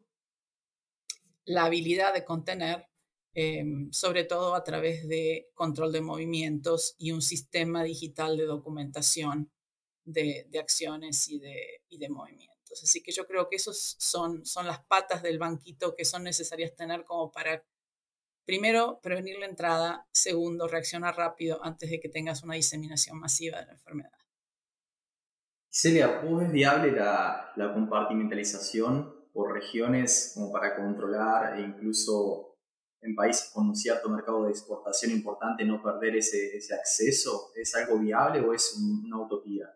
la 1.44 1.64
habilidad 1.64 2.14
de 2.14 2.24
contener, 2.24 2.86
em, 3.34 3.90
sobre 3.92 4.24
todo 4.24 4.54
a 4.54 4.64
través 4.64 5.06
de 5.08 5.48
control 5.54 5.92
de 5.92 6.00
movimientos 6.00 6.94
y 6.98 7.12
un 7.12 7.22
sistema 7.22 7.84
digital 7.84 8.36
de 8.36 8.44
documentación 8.46 9.52
de, 10.06 10.48
acciones 10.58 11.28
y 11.28 11.38
de, 11.38 11.82
y 11.88 11.98
de, 11.98 12.08
movimientos. 12.08 12.82
Así 12.82 13.02
que 13.02 13.12
yo 13.12 13.26
creo 13.26 13.48
que 13.48 13.56
esos 13.56 13.96
son, 13.98 14.46
son 14.46 14.66
las 14.66 14.84
patas 14.84 15.22
del 15.22 15.38
banquito 15.38 15.94
que 15.94 16.04
son 16.04 16.22
necesarias 16.22 16.74
tener 16.74 17.04
como 17.04 17.30
para, 17.30 17.64
primero, 18.46 19.00
prevenir 19.02 19.38
la 19.38 19.46
entrada, 19.46 20.08
segundo, 20.12 20.68
reaccionar 20.68 21.16
rápido 21.16 21.62
antes 21.62 21.90
de 21.90 22.00
que 22.00 22.08
tengas 22.08 22.42
una 22.42 22.54
diseminación 22.54 23.18
masiva 23.18 23.60
de 23.60 23.66
la 23.66 23.72
enfermedad. 23.72 24.12
Celia, 25.68 26.20
¿vos 26.20 26.50
viable 26.50 26.92
la, 26.92 27.52
compartimentalización 27.74 29.28
por 29.32 29.52
regiones 29.52 30.32
como 30.34 30.50
para 30.50 30.74
controlar 30.74 31.58
e 31.58 31.62
incluso 31.62 32.56
en 33.02 33.14
países 33.14 33.50
con 33.52 33.68
un 33.68 33.76
cierto 33.76 34.08
mercado 34.08 34.44
de 34.44 34.52
exportación 34.52 35.10
importante 35.10 35.66
no 35.66 35.82
perder 35.82 36.16
ese, 36.16 36.58
acceso? 36.74 37.50
¿Es 37.54 37.74
algo 37.74 37.98
viable 37.98 38.40
o 38.40 38.54
es 38.54 38.74
una 38.74 39.20
utopía? 39.20 39.66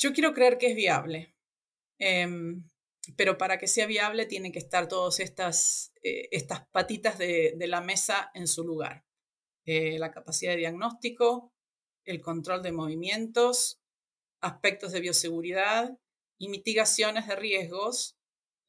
Yo 0.00 0.14
quiero 0.14 0.32
creer 0.32 0.56
que 0.56 0.68
es 0.68 0.74
viable, 0.74 1.34
em, 1.98 2.70
pero 3.16 3.36
para 3.36 3.58
que 3.58 3.68
sea 3.68 3.86
viable 3.86 4.24
tienen 4.24 4.50
que 4.50 4.58
estar 4.58 4.88
todas 4.88 5.20
estas, 5.20 5.92
eh, 6.02 6.28
estas 6.32 6.66
patitas 6.68 7.18
de, 7.18 7.54
la 7.68 7.82
mesa 7.82 8.30
en 8.34 8.48
su 8.48 8.64
lugar. 8.64 9.04
Eh, 9.66 9.98
la 9.98 10.10
capacidad 10.10 10.52
de 10.52 10.58
diagnóstico, 10.58 11.52
el 12.06 12.22
control 12.22 12.62
de 12.62 12.72
movimientos, 12.72 13.82
aspectos 14.40 14.92
de 14.92 15.00
bioseguridad 15.00 15.98
y 16.38 16.48
mitigaciones 16.48 17.26
de 17.28 17.36
riesgos 17.36 18.16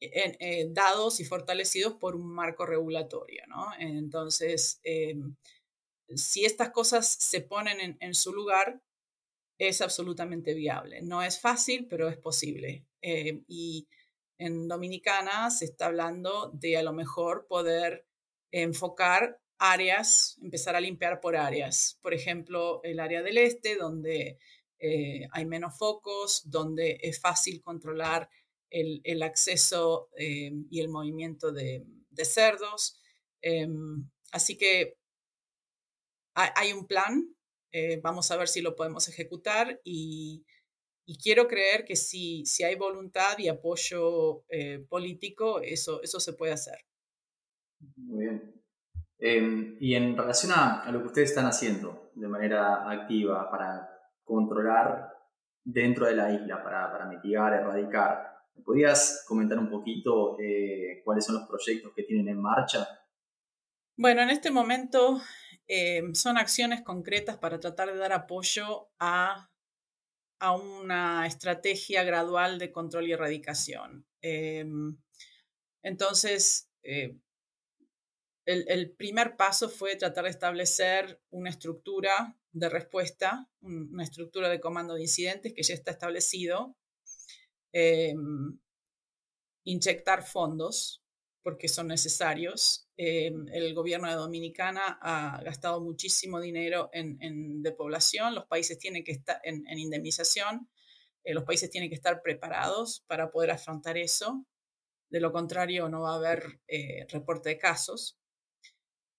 eh, 0.00 0.66
dados 0.70 1.20
y 1.20 1.24
fortalecidos 1.24 1.94
por 1.94 2.14
un 2.14 2.26
marco 2.26 2.66
regulatorio. 2.66 3.44
Entonces, 3.78 4.80
em, 4.82 5.36
si 6.14 6.44
estas 6.44 6.70
cosas 6.70 7.08
se 7.08 7.40
ponen 7.40 7.96
en, 7.98 8.14
su 8.14 8.32
lugar, 8.34 8.82
es 9.58 9.80
absolutamente 9.80 10.54
viable. 10.54 11.02
No 11.02 11.22
es 11.22 11.40
fácil, 11.40 11.86
pero 11.88 12.08
es 12.08 12.16
posible. 12.16 12.86
Em, 13.00 13.44
y 13.48 13.88
en 14.38 14.68
Dominicana 14.68 15.50
se 15.50 15.66
está 15.66 15.86
hablando 15.86 16.50
de 16.54 16.76
a 16.76 16.82
lo 16.82 16.92
mejor 16.92 17.46
poder 17.46 18.06
enfocar 18.50 19.40
áreas, 19.58 20.38
empezar 20.42 20.74
a 20.74 20.80
limpiar 20.80 21.20
por 21.20 21.36
áreas. 21.36 21.98
Por 22.02 22.14
ejemplo, 22.14 22.80
el 22.82 22.98
área 22.98 23.22
del 23.22 23.38
este, 23.38 23.76
donde 23.76 24.38
eh, 24.78 25.28
hay 25.30 25.46
menos 25.46 25.78
focos, 25.78 26.42
donde 26.50 26.98
es 27.02 27.20
fácil 27.20 27.62
controlar 27.62 28.28
el, 28.68 29.22
acceso 29.22 30.08
eh, 30.16 30.50
y 30.70 30.80
el 30.80 30.88
movimiento 30.88 31.52
de, 31.52 31.86
cerdos. 32.24 32.98
Em, 33.40 34.10
así 34.32 34.56
que 34.56 34.96
hay, 36.34 36.72
un 36.72 36.86
plan 36.86 37.34
Eh, 37.72 38.00
vamos 38.02 38.30
a 38.30 38.36
ver 38.36 38.48
si 38.48 38.60
lo 38.60 38.76
podemos 38.76 39.08
ejecutar 39.08 39.80
y, 39.84 40.44
quiero 41.22 41.46
creer 41.46 41.84
que 41.84 41.94
si, 41.94 42.46
si 42.46 42.64
hay 42.64 42.74
voluntad 42.74 43.38
y 43.38 43.48
apoyo 43.48 44.44
eh, 44.48 44.78
político, 44.88 45.60
eso, 45.60 46.02
eso 46.02 46.18
se 46.20 46.32
puede 46.32 46.52
hacer. 46.52 46.78
Muy 47.96 48.24
bien. 48.24 48.62
Em, 49.18 49.76
y 49.78 49.94
en 49.94 50.16
relación 50.16 50.52
a, 50.52 50.90
lo 50.90 51.00
que 51.00 51.08
ustedes 51.08 51.30
están 51.30 51.46
haciendo 51.46 52.10
de 52.14 52.28
manera 52.28 52.90
activa 52.90 53.50
para 53.50 53.88
controlar 54.24 55.12
dentro 55.62 56.06
de 56.06 56.16
la 56.16 56.32
isla, 56.32 56.62
para, 56.62 56.90
para 56.90 57.06
mitigar, 57.06 57.52
erradicar, 57.52 58.36
¿podrías 58.64 59.24
comentar 59.28 59.58
un 59.58 59.70
poquito 59.70 60.36
eh, 60.40 61.02
cuáles 61.04 61.24
son 61.24 61.36
los 61.36 61.48
proyectos 61.48 61.92
que 61.94 62.02
tienen 62.02 62.28
en 62.28 62.40
marcha? 62.40 62.86
Bueno, 63.96 64.22
en 64.22 64.30
este 64.30 64.50
momento 64.50 65.20
em, 65.68 66.14
son 66.14 66.38
acciones 66.38 66.82
concretas 66.82 67.38
para 67.38 67.60
tratar 67.60 67.92
de 67.92 67.98
dar 67.98 68.12
apoyo 68.12 68.90
a, 68.98 69.50
a 70.40 70.52
una 70.52 71.26
estrategia 71.26 72.04
gradual 72.04 72.58
de 72.58 72.72
control 72.72 73.08
y 73.08 73.12
erradicación. 73.12 74.06
Em, 74.20 74.96
entonces, 75.82 76.68
eh, 76.82 77.16
el, 78.44 78.90
primer 78.92 79.36
paso 79.36 79.68
fue 79.68 79.96
tratar 79.96 80.24
de 80.24 80.30
establecer 80.30 81.20
una 81.30 81.50
estructura 81.50 82.36
de 82.52 82.68
respuesta, 82.68 83.48
una 83.60 84.02
estructura 84.02 84.48
de 84.48 84.60
comando 84.60 84.94
de 84.94 85.02
incidentes 85.02 85.54
que 85.54 85.62
ya 85.62 85.74
está 85.74 85.92
establecido, 85.92 86.76
em, 87.72 88.58
inyectar 89.64 90.24
fondos 90.24 91.02
porque 91.42 91.68
son 91.68 91.88
necesarios. 91.88 92.88
Em, 92.96 93.46
el 93.52 93.74
gobierno 93.74 94.08
de 94.08 94.14
Dominicana 94.14 94.98
ha 95.00 95.42
gastado 95.42 95.80
muchísimo 95.80 96.40
dinero 96.40 96.90
en, 96.92 97.18
en 97.20 97.62
de 97.62 97.72
población, 97.72 98.34
los 98.34 98.46
países 98.46 98.78
tienen 98.78 99.04
que 99.04 99.12
estar 99.12 99.40
en, 99.44 99.66
indemnización, 99.78 100.68
eh, 101.24 101.34
los 101.34 101.44
países 101.44 101.70
tienen 101.70 101.90
que 101.90 101.96
estar 101.96 102.22
preparados 102.22 103.04
para 103.06 103.30
poder 103.30 103.50
afrontar 103.50 103.98
eso. 103.98 104.46
De 105.10 105.20
lo 105.20 105.32
contrario, 105.32 105.88
no 105.88 106.02
va 106.02 106.12
a 106.14 106.16
haber 106.16 106.60
eh, 106.68 107.06
reporte 107.10 107.50
de 107.50 107.58
casos. 107.58 108.18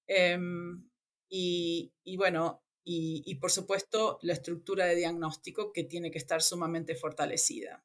Em, 0.07 0.89
y, 1.29 1.91
bueno, 2.17 2.63
y, 2.83 3.35
por 3.35 3.51
supuesto 3.51 4.19
la 4.21 4.33
estructura 4.33 4.85
de 4.85 4.95
diagnóstico 4.95 5.71
que 5.71 5.83
tiene 5.83 6.11
que 6.11 6.19
estar 6.19 6.41
sumamente 6.41 6.95
fortalecida. 6.95 7.83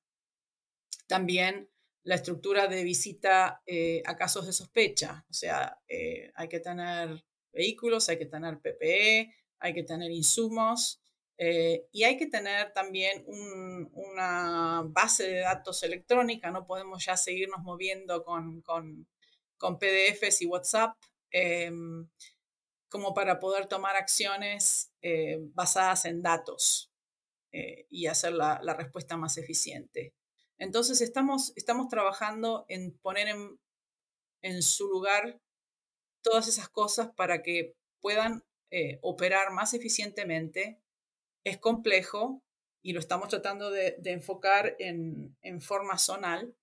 También 1.07 1.71
la 2.09 2.15
estructura 2.15 2.69
de 2.69 2.85
visita 2.85 3.63
eh, 3.67 4.03
a 4.07 4.17
casos 4.17 4.47
de 4.47 4.55
sospecha, 4.55 5.27
o 5.29 5.33
sea, 5.35 5.79
eh, 5.87 6.33
hay 6.35 6.49
que 6.49 6.59
tener 6.59 7.23
vehículos, 7.53 8.09
hay 8.09 8.17
que 8.17 8.25
tener 8.25 8.61
PPE, 8.61 9.35
hay 9.59 9.75
que 9.75 9.83
tener 9.83 10.11
insumos 10.11 11.03
eh, 11.37 11.87
y 11.93 12.05
hay 12.05 12.17
que 12.17 12.27
tener 12.27 12.73
también 12.73 13.27
una 13.27 14.85
base 14.87 15.29
de 15.29 15.41
datos 15.41 15.83
electrónica, 15.83 16.51
no 16.51 16.67
podemos 16.67 17.05
ya 17.05 17.15
seguirnos 17.15 17.61
moviendo 17.61 18.25
con, 18.25 18.63
con, 18.63 19.07
con 19.59 19.79
PDFs 19.79 20.41
y 20.41 20.47
WhatsApp, 20.47 20.97
Em, 21.31 22.09
como 22.89 23.13
para 23.13 23.39
poder 23.39 23.67
tomar 23.67 23.97
acciones 23.97 24.91
basadas 25.53 26.07
en 26.07 26.23
datos 26.23 26.91
y 27.53 28.07
hacer 28.07 28.33
la, 28.33 28.75
respuesta 28.79 29.19
más 29.19 29.37
eficiente. 29.37 30.15
Entonces 30.59 31.01
estamos, 31.01 31.53
estamos 31.57 31.89
trabajando 31.89 32.65
en 32.69 32.97
poner 32.99 33.29
en, 33.29 33.61
en, 34.43 34.63
su 34.63 34.89
lugar 34.89 35.41
todas 36.23 36.49
esas 36.49 36.69
cosas 36.69 37.11
para 37.15 37.43
que 37.43 37.75
puedan 38.01 38.45
eh, 38.71 38.99
operar 39.03 39.53
más 39.53 39.75
eficientemente. 39.75 40.81
Es 41.45 41.59
complejo 41.59 42.43
y 42.83 42.93
lo 42.93 43.01
estamos 43.01 43.29
tratando 43.29 43.71
de, 43.71 43.97
enfocar 44.05 44.77
en, 44.79 45.37
en, 45.43 45.61
forma 45.61 45.99
zonal, 45.99 46.55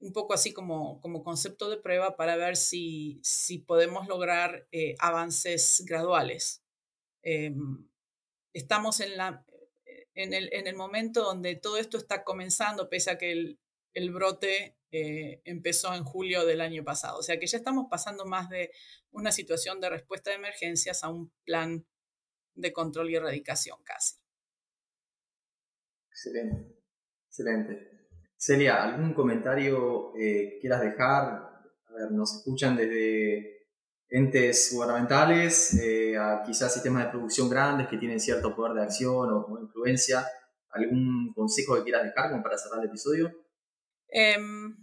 un 0.00 0.12
poco 0.12 0.34
así 0.34 0.52
como, 0.52 1.00
como 1.00 1.22
concepto 1.22 1.70
de 1.70 1.78
prueba 1.78 2.16
para 2.16 2.36
ver 2.36 2.56
si, 2.56 3.20
si 3.22 3.58
podemos 3.58 4.06
lograr 4.08 4.66
eh, 4.72 4.94
avances 4.98 5.82
graduales. 5.86 6.62
Em, 7.22 7.88
estamos 8.54 9.00
en, 9.00 9.16
la, 9.16 9.44
en, 10.16 10.34
el, 10.34 10.48
en, 10.52 10.66
el, 10.66 10.74
momento 10.74 11.22
donde 11.22 11.54
todo 11.54 11.76
esto 11.76 11.98
está 11.98 12.24
comenzando, 12.24 12.88
pese 12.88 13.10
a 13.10 13.18
que 13.18 13.32
el, 13.32 13.60
el 13.94 14.10
brote 14.10 14.76
eh, 14.90 15.40
empezó 15.44 15.94
en 15.94 16.04
julio 16.04 16.44
del 16.44 16.60
año 16.60 16.82
pasado. 16.82 17.18
O 17.18 17.22
sea 17.22 17.38
que 17.38 17.46
ya 17.46 17.58
estamos 17.58 17.86
pasando 17.90 18.24
más 18.24 18.48
de 18.48 18.72
una 19.10 19.30
situación 19.30 19.80
de 19.80 19.90
respuesta 19.90 20.30
de 20.30 20.36
emergencias 20.36 21.04
a 21.04 21.08
un 21.08 21.32
plan 21.44 21.86
de 22.54 22.72
control 22.72 23.10
y 23.10 23.16
erradicación 23.16 23.78
casi. 23.84 24.16
Excelente, 26.10 26.76
excelente. 27.28 28.08
Celia, 28.36 28.82
¿algún 28.82 29.14
comentario 29.14 30.16
eh, 30.16 30.58
quieras 30.60 30.80
dejar? 30.80 31.24
A 31.86 31.92
ver, 31.92 32.10
nos 32.10 32.36
escuchan 32.36 32.76
desde 32.76 33.55
entes 34.08 34.70
gubernamentales 34.72 35.74
eh, 35.74 36.16
quizás 36.46 36.72
sistemas 36.72 37.04
de 37.04 37.10
producción 37.10 37.48
grandes 37.48 37.88
que 37.88 37.98
tienen 37.98 38.20
cierto 38.20 38.54
poder 38.54 38.74
de 38.74 38.82
acción 38.82 39.30
o, 39.30 39.58
influencia. 39.60 40.26
¿Algún 40.70 41.32
consejo 41.34 41.74
que 41.76 41.84
quieras 41.84 42.04
dejar 42.04 42.30
como 42.30 42.42
para 42.42 42.58
cerrar 42.58 42.80
el 42.80 42.88
episodio? 42.88 43.32
Em, 44.08 44.76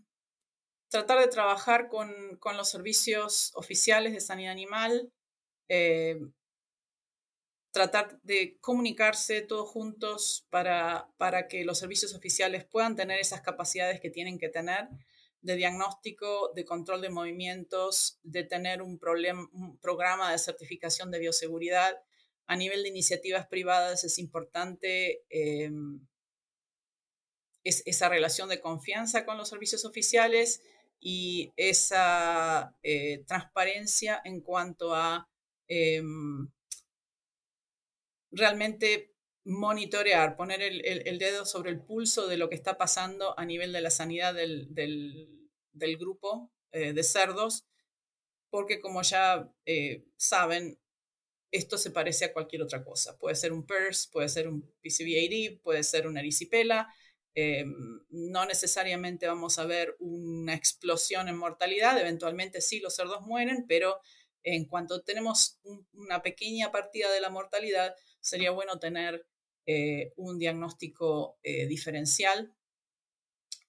tratar 0.89 1.19
de 1.19 1.27
trabajar 1.27 1.87
con, 1.87 2.37
con, 2.39 2.57
los 2.57 2.69
servicios 2.69 3.51
oficiales 3.55 4.13
de 4.13 4.19
sanidad 4.19 4.51
animal, 4.51 5.11
eh, 5.69 6.19
tratar 7.71 8.19
de 8.21 8.57
comunicarse 8.59 9.41
todos 9.41 9.69
juntos 9.69 10.47
para, 10.49 11.07
para 11.17 11.47
que 11.47 11.63
los 11.63 11.79
servicios 11.79 12.13
oficiales 12.13 12.65
puedan 12.65 12.95
tener 12.95 13.19
esas 13.19 13.41
capacidades 13.41 13.99
que 13.99 14.09
tienen 14.09 14.37
que 14.37 14.49
tener 14.49 14.87
de 15.43 15.55
diagnóstico, 15.57 16.51
de 16.55 16.65
control 16.65 17.01
de 17.01 17.09
movimientos, 17.09 18.17
de 18.23 18.43
tener 18.43 18.81
un, 18.81 18.99
un 19.51 19.77
programa 19.77 20.31
de 20.31 20.39
certificación 20.39 21.11
de 21.11 21.19
bioseguridad. 21.19 22.01
A 22.47 22.55
nivel 22.55 22.83
de 22.83 22.89
iniciativas 22.89 23.47
privadas 23.47 24.03
es 24.03 24.17
importante 24.17 25.23
em, 25.29 25.99
es, 27.63 27.83
esa 27.85 28.09
relación 28.09 28.49
de 28.49 28.61
confianza 28.61 29.25
con 29.25 29.37
los 29.37 29.49
servicios 29.49 29.85
oficiales 29.85 30.61
y 30.99 31.51
esa 31.57 32.75
eh, 32.81 33.23
transparencia 33.27 34.21
en 34.23 34.41
cuanto 34.41 34.95
a 34.95 35.29
em, 35.67 36.49
realmente 38.31 39.12
monitorear, 39.45 40.35
poner 40.35 40.61
el, 40.61 41.19
dedo 41.19 41.45
sobre 41.45 41.71
el 41.71 41.81
pulso 41.81 42.27
de 42.27 42.37
lo 42.37 42.49
que 42.49 42.55
está 42.55 42.77
pasando 42.77 43.37
a 43.37 43.45
nivel 43.45 43.73
de 43.73 43.81
la 43.81 43.89
sanidad 43.91 44.33
del, 44.33 44.69
grupo 45.99 46.51
eh, 46.71 46.93
de 46.93 47.03
cerdos, 47.03 47.65
porque 48.49 48.79
como 48.79 49.01
ya 49.01 49.51
eh, 49.65 50.05
saben, 50.15 50.79
esto 51.51 51.77
se 51.77 51.91
parece 51.91 52.25
a 52.25 52.33
cualquier 52.33 52.61
otra 52.63 52.83
cosa. 52.83 53.17
Puede 53.17 53.35
ser 53.35 53.51
un 53.53 53.65
PERS, 53.65 54.07
puede 54.11 54.29
ser 54.29 54.47
un 54.47 54.61
PCVAD, 54.81 55.61
puede 55.61 55.83
ser 55.83 56.07
una 56.07 56.19
erisipela. 56.19 56.93
Eh, 57.35 57.65
no 58.09 58.45
necesariamente 58.45 59.27
vamos 59.27 59.59
a 59.59 59.65
ver 59.65 59.95
una 59.99 60.53
explosión 60.53 61.27
en 61.27 61.37
mortalidad, 61.37 61.99
eventualmente 61.99 62.61
sí 62.61 62.79
los 62.79 62.95
cerdos 62.95 63.21
mueren, 63.21 63.65
pero 63.67 63.99
en 64.43 64.65
cuanto 64.65 65.01
tenemos 65.01 65.59
una 65.93 66.21
pequeña 66.21 66.71
partida 66.71 67.11
de 67.11 67.21
la 67.21 67.29
mortalidad, 67.29 67.95
sería 68.19 68.51
bueno 68.51 68.77
tener 68.79 69.25
eh, 69.65 70.13
un 70.17 70.37
diagnóstico 70.37 71.37
eh, 71.43 71.67
diferencial 71.67 72.53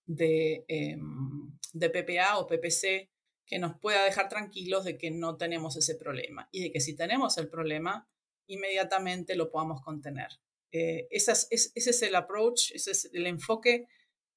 de, 0.07 0.65
em, 0.69 1.53
de, 1.73 1.91
PPA 1.91 2.39
o 2.39 2.47
PPC 2.47 3.11
que 3.47 3.59
nos 3.59 3.79
pueda 3.79 4.05
dejar 4.05 4.29
tranquilos 4.29 4.85
de 4.85 4.99
que 4.99 5.11
no 5.11 5.37
tenemos 5.37 5.77
ese 5.77 5.95
problema 5.95 6.49
y 6.51 6.63
de 6.63 6.73
que 6.73 6.81
si 6.81 6.97
tenemos 6.97 7.39
el 7.39 7.49
problema, 7.49 8.09
inmediatamente 8.47 9.37
lo 9.37 9.51
podamos 9.51 9.83
contener. 9.83 10.29
Eh, 10.73 11.07
ese, 11.11 11.33
es, 11.51 12.03
el 12.03 12.15
approach, 12.17 12.73
ese 12.73 12.91
es 12.91 13.11
el 13.13 13.27
enfoque 13.29 13.87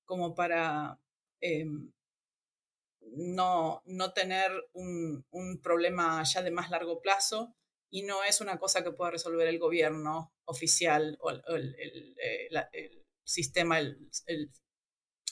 como 0.06 0.36
para 0.36 1.00
em, 1.42 1.92
no, 3.02 3.82
no, 3.86 4.14
tener 4.14 4.52
un, 4.74 5.26
un, 5.32 5.60
problema 5.62 6.24
ya 6.24 6.44
de 6.44 6.52
más 6.52 6.70
largo 6.70 7.02
plazo 7.02 7.56
y 7.90 8.04
no 8.04 8.24
es 8.24 8.42
una 8.42 8.58
cosa 8.58 8.84
que 8.84 8.92
pueda 8.92 9.12
resolver 9.12 9.48
el 9.48 9.60
gobierno 9.60 10.34
oficial 10.46 11.18
o 11.22 11.32
el, 11.32 11.76
eh, 12.22 13.06
sistema, 13.24 13.80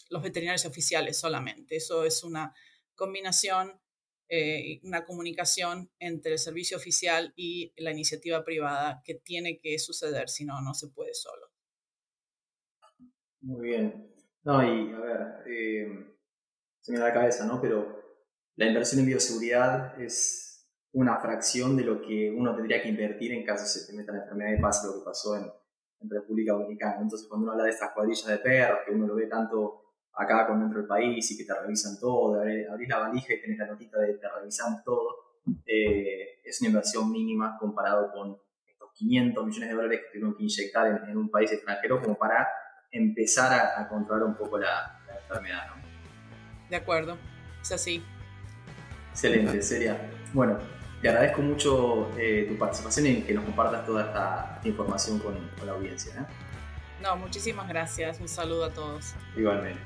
los 0.09 0.23
veterinarios 0.23 0.65
oficiales 0.65 1.17
solamente. 1.17 1.75
Eso 1.75 2.05
es 2.05 2.23
una 2.23 2.53
combinación, 2.95 3.79
eh, 4.29 4.79
una 4.83 5.05
comunicación 5.05 5.91
entre 5.99 6.33
el 6.33 6.39
servicio 6.39 6.77
oficial 6.77 7.33
y 7.35 7.73
la 7.77 7.91
iniciativa 7.91 8.43
privada 8.43 9.01
que 9.03 9.15
tiene 9.15 9.59
que 9.59 9.77
suceder, 9.79 10.29
si 10.29 10.45
no, 10.45 10.61
no 10.61 10.73
se 10.73 10.87
puede 10.89 11.13
solo. 11.13 11.51
Muy 13.41 13.69
bien. 13.69 14.13
No, 14.43 14.63
y 14.63 14.93
a 14.93 14.99
ver, 14.99 15.21
eh, 15.47 16.15
se 16.81 16.91
me 16.91 16.99
da 16.99 17.07
la 17.07 17.13
cabeza, 17.13 17.45
¿no? 17.45 17.61
Pero 17.61 18.03
la 18.55 18.67
inversión 18.67 19.01
en 19.01 19.07
bioseguridad 19.07 19.99
es 20.01 20.44
una 20.95 21.19
fracción 21.19 21.75
de 21.75 21.83
lo 21.83 22.01
que 22.01 22.33
uno 22.35 22.55
tendría 22.55 22.81
que 22.81 22.87
invertir 22.87 23.33
en 23.33 23.43
caso 23.43 23.65
se 23.65 23.85
te 23.85 23.97
meta 23.97 24.13
la 24.13 24.19
enfermedad 24.19 24.57
y 24.57 24.61
pase 24.61 24.87
lo 24.87 24.93
que 24.99 25.05
pasó 25.05 25.35
en, 25.37 25.51
República 26.07 26.53
Dominicana. 26.53 26.97
Entonces, 27.01 27.27
cuando 27.27 27.45
uno 27.45 27.53
habla 27.53 27.63
de 27.63 27.71
estas 27.71 27.91
cuadrillas 27.91 28.27
de 28.27 28.37
perros, 28.37 28.81
que 28.85 28.91
uno 28.91 29.07
lo 29.07 29.15
ve 29.15 29.25
tanto 29.25 29.95
acá 30.13 30.45
como 30.45 30.59
dentro 30.59 30.77
del 30.77 30.87
país 30.87 31.31
y 31.31 31.37
que 31.37 31.45
te 31.45 31.59
revisan 31.59 31.97
todo, 31.99 32.39
abrís 32.41 32.87
la 32.87 32.99
valija 32.99 33.33
y 33.33 33.41
tenés 33.41 33.57
la 33.57 33.65
notita 33.65 33.99
de 33.99 34.13
te 34.13 34.29
revisamos 34.29 34.83
todo, 34.83 35.41
eh, 35.65 36.41
es 36.43 36.61
una 36.61 36.69
inversión 36.69 37.11
mínima 37.11 37.57
comparado 37.59 38.11
con 38.11 38.37
estos 38.67 38.91
500 38.93 39.47
millones 39.47 39.69
de 39.69 39.75
dólares 39.75 40.01
que 40.01 40.07
tuvieron 40.11 40.37
que 40.37 40.43
inyectar 40.43 41.09
en, 41.09 41.17
un 41.17 41.31
país 41.31 41.51
extranjero 41.51 41.99
como 41.99 42.15
para 42.15 42.47
empezar 42.91 43.51
a, 43.75 43.87
controlar 43.89 44.27
un 44.27 44.35
poco 44.35 44.59
la, 44.59 45.01
enfermedad. 45.23 45.75
¿no? 45.75 46.69
De 46.69 46.75
acuerdo, 46.75 47.17
es 47.63 47.71
así. 47.71 48.03
Excelente, 49.09 49.59
sería. 49.63 49.97
Bueno, 50.33 50.59
te 51.05 51.09
agradezco 51.09 51.43
mucho 51.43 52.09
eh, 52.17 52.47
tu 52.49 52.57
participación 52.57 53.05
y 53.05 53.21
que 53.21 53.35
nos 53.35 53.45
compartas 53.45 53.85
toda 53.85 54.05
esta, 54.05 54.59
información 54.63 55.19
con, 55.19 55.35
la 55.63 55.73
audiencia. 55.73 56.11
¿eh? 56.15 56.25
No, 56.99 57.15
muchísimas 57.15 57.67
gracias. 57.67 58.19
Un 58.19 58.27
saludo 58.27 58.65
a 58.65 58.71
todos. 58.71 59.13
Igualmente. 59.37 59.79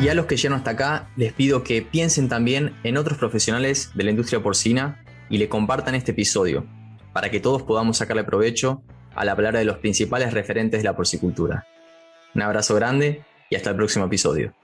Y 0.00 0.08
a 0.08 0.14
los 0.14 0.24
que 0.24 0.38
llegan 0.38 0.56
hasta 0.56 0.70
acá, 0.70 1.10
les 1.16 1.34
pido 1.34 1.62
que 1.62 1.82
piensen 1.82 2.30
también 2.30 2.74
en 2.82 2.96
otros 2.96 3.18
profesionales 3.18 3.90
de 3.92 4.04
la 4.04 4.10
industria 4.10 4.42
porcina 4.42 5.04
y 5.28 5.36
le 5.36 5.50
compartan 5.50 5.94
este 5.94 6.12
episodio, 6.12 6.64
para 7.12 7.30
que 7.30 7.40
todos 7.40 7.62
podamos 7.64 7.98
sacarle 7.98 8.24
provecho 8.24 8.82
a 9.14 9.26
la 9.26 9.36
palabra 9.36 9.58
de 9.58 9.66
los 9.66 9.76
principales 9.76 10.32
referentes 10.32 10.80
de 10.80 10.84
la 10.84 10.96
porcicultura. 10.96 11.66
Un 12.34 12.40
abrazo 12.40 12.74
grande 12.74 13.22
y 13.50 13.56
hasta 13.56 13.68
el 13.68 13.76
próximo 13.76 14.06
episodio. 14.06 14.54